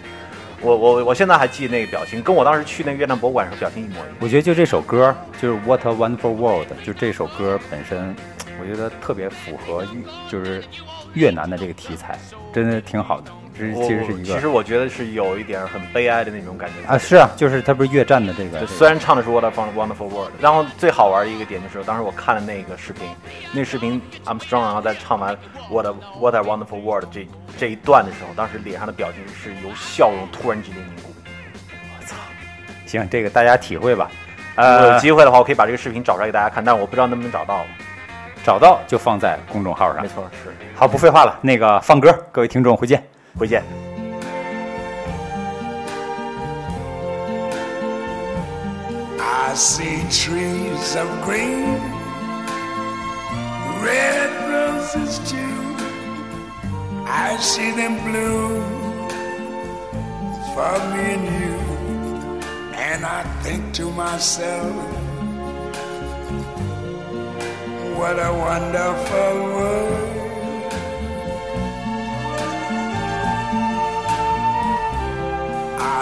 [0.62, 4.08] 我我我现在还记那个表情，跟我当时去那个越南博物馆时候表情一模一样。
[4.20, 8.16] 我觉得就这首歌，就是《What a Wonderful World》，就这首歌本身，
[8.60, 9.86] 我觉得特别符合
[10.30, 10.64] 就是
[11.14, 12.18] 越南的这个题材，
[12.52, 13.30] 真的挺好的。
[13.56, 23.08] 其实是一个，其实我觉得是有一点很悲哀的那种感觉啊，是啊，就是他不是越战的这个，虽然唱的是 What a Wonderful World，然后最好玩的一个点就是，当时我看了那个视频，
[23.52, 25.36] 那视频 Armstrong 然后在唱完
[25.70, 27.26] What a What a Wonderful World 这
[27.58, 31.14] 这一段的时候，当时脸上的表情是由笑容突然之间凝固。
[31.98, 32.16] 我操，
[32.84, 34.10] 行，这个大家体会吧。
[34.56, 37.64] 呃，有机会的话，我可以把这个视频找出来给大家看，但是我不知道能不能找到，
[38.42, 40.02] 找到就放在公众号上。
[40.02, 40.50] 没错，是。
[40.74, 43.02] 好，不废话了，那个放歌，各位听众回见。
[43.38, 43.62] 回见。
[49.18, 51.78] I see trees of green,
[53.82, 55.56] red roses too.
[57.06, 58.64] I see them bloom
[60.52, 61.56] for me and you.
[62.74, 64.74] And I think to myself,
[67.96, 70.05] what a wonderful world.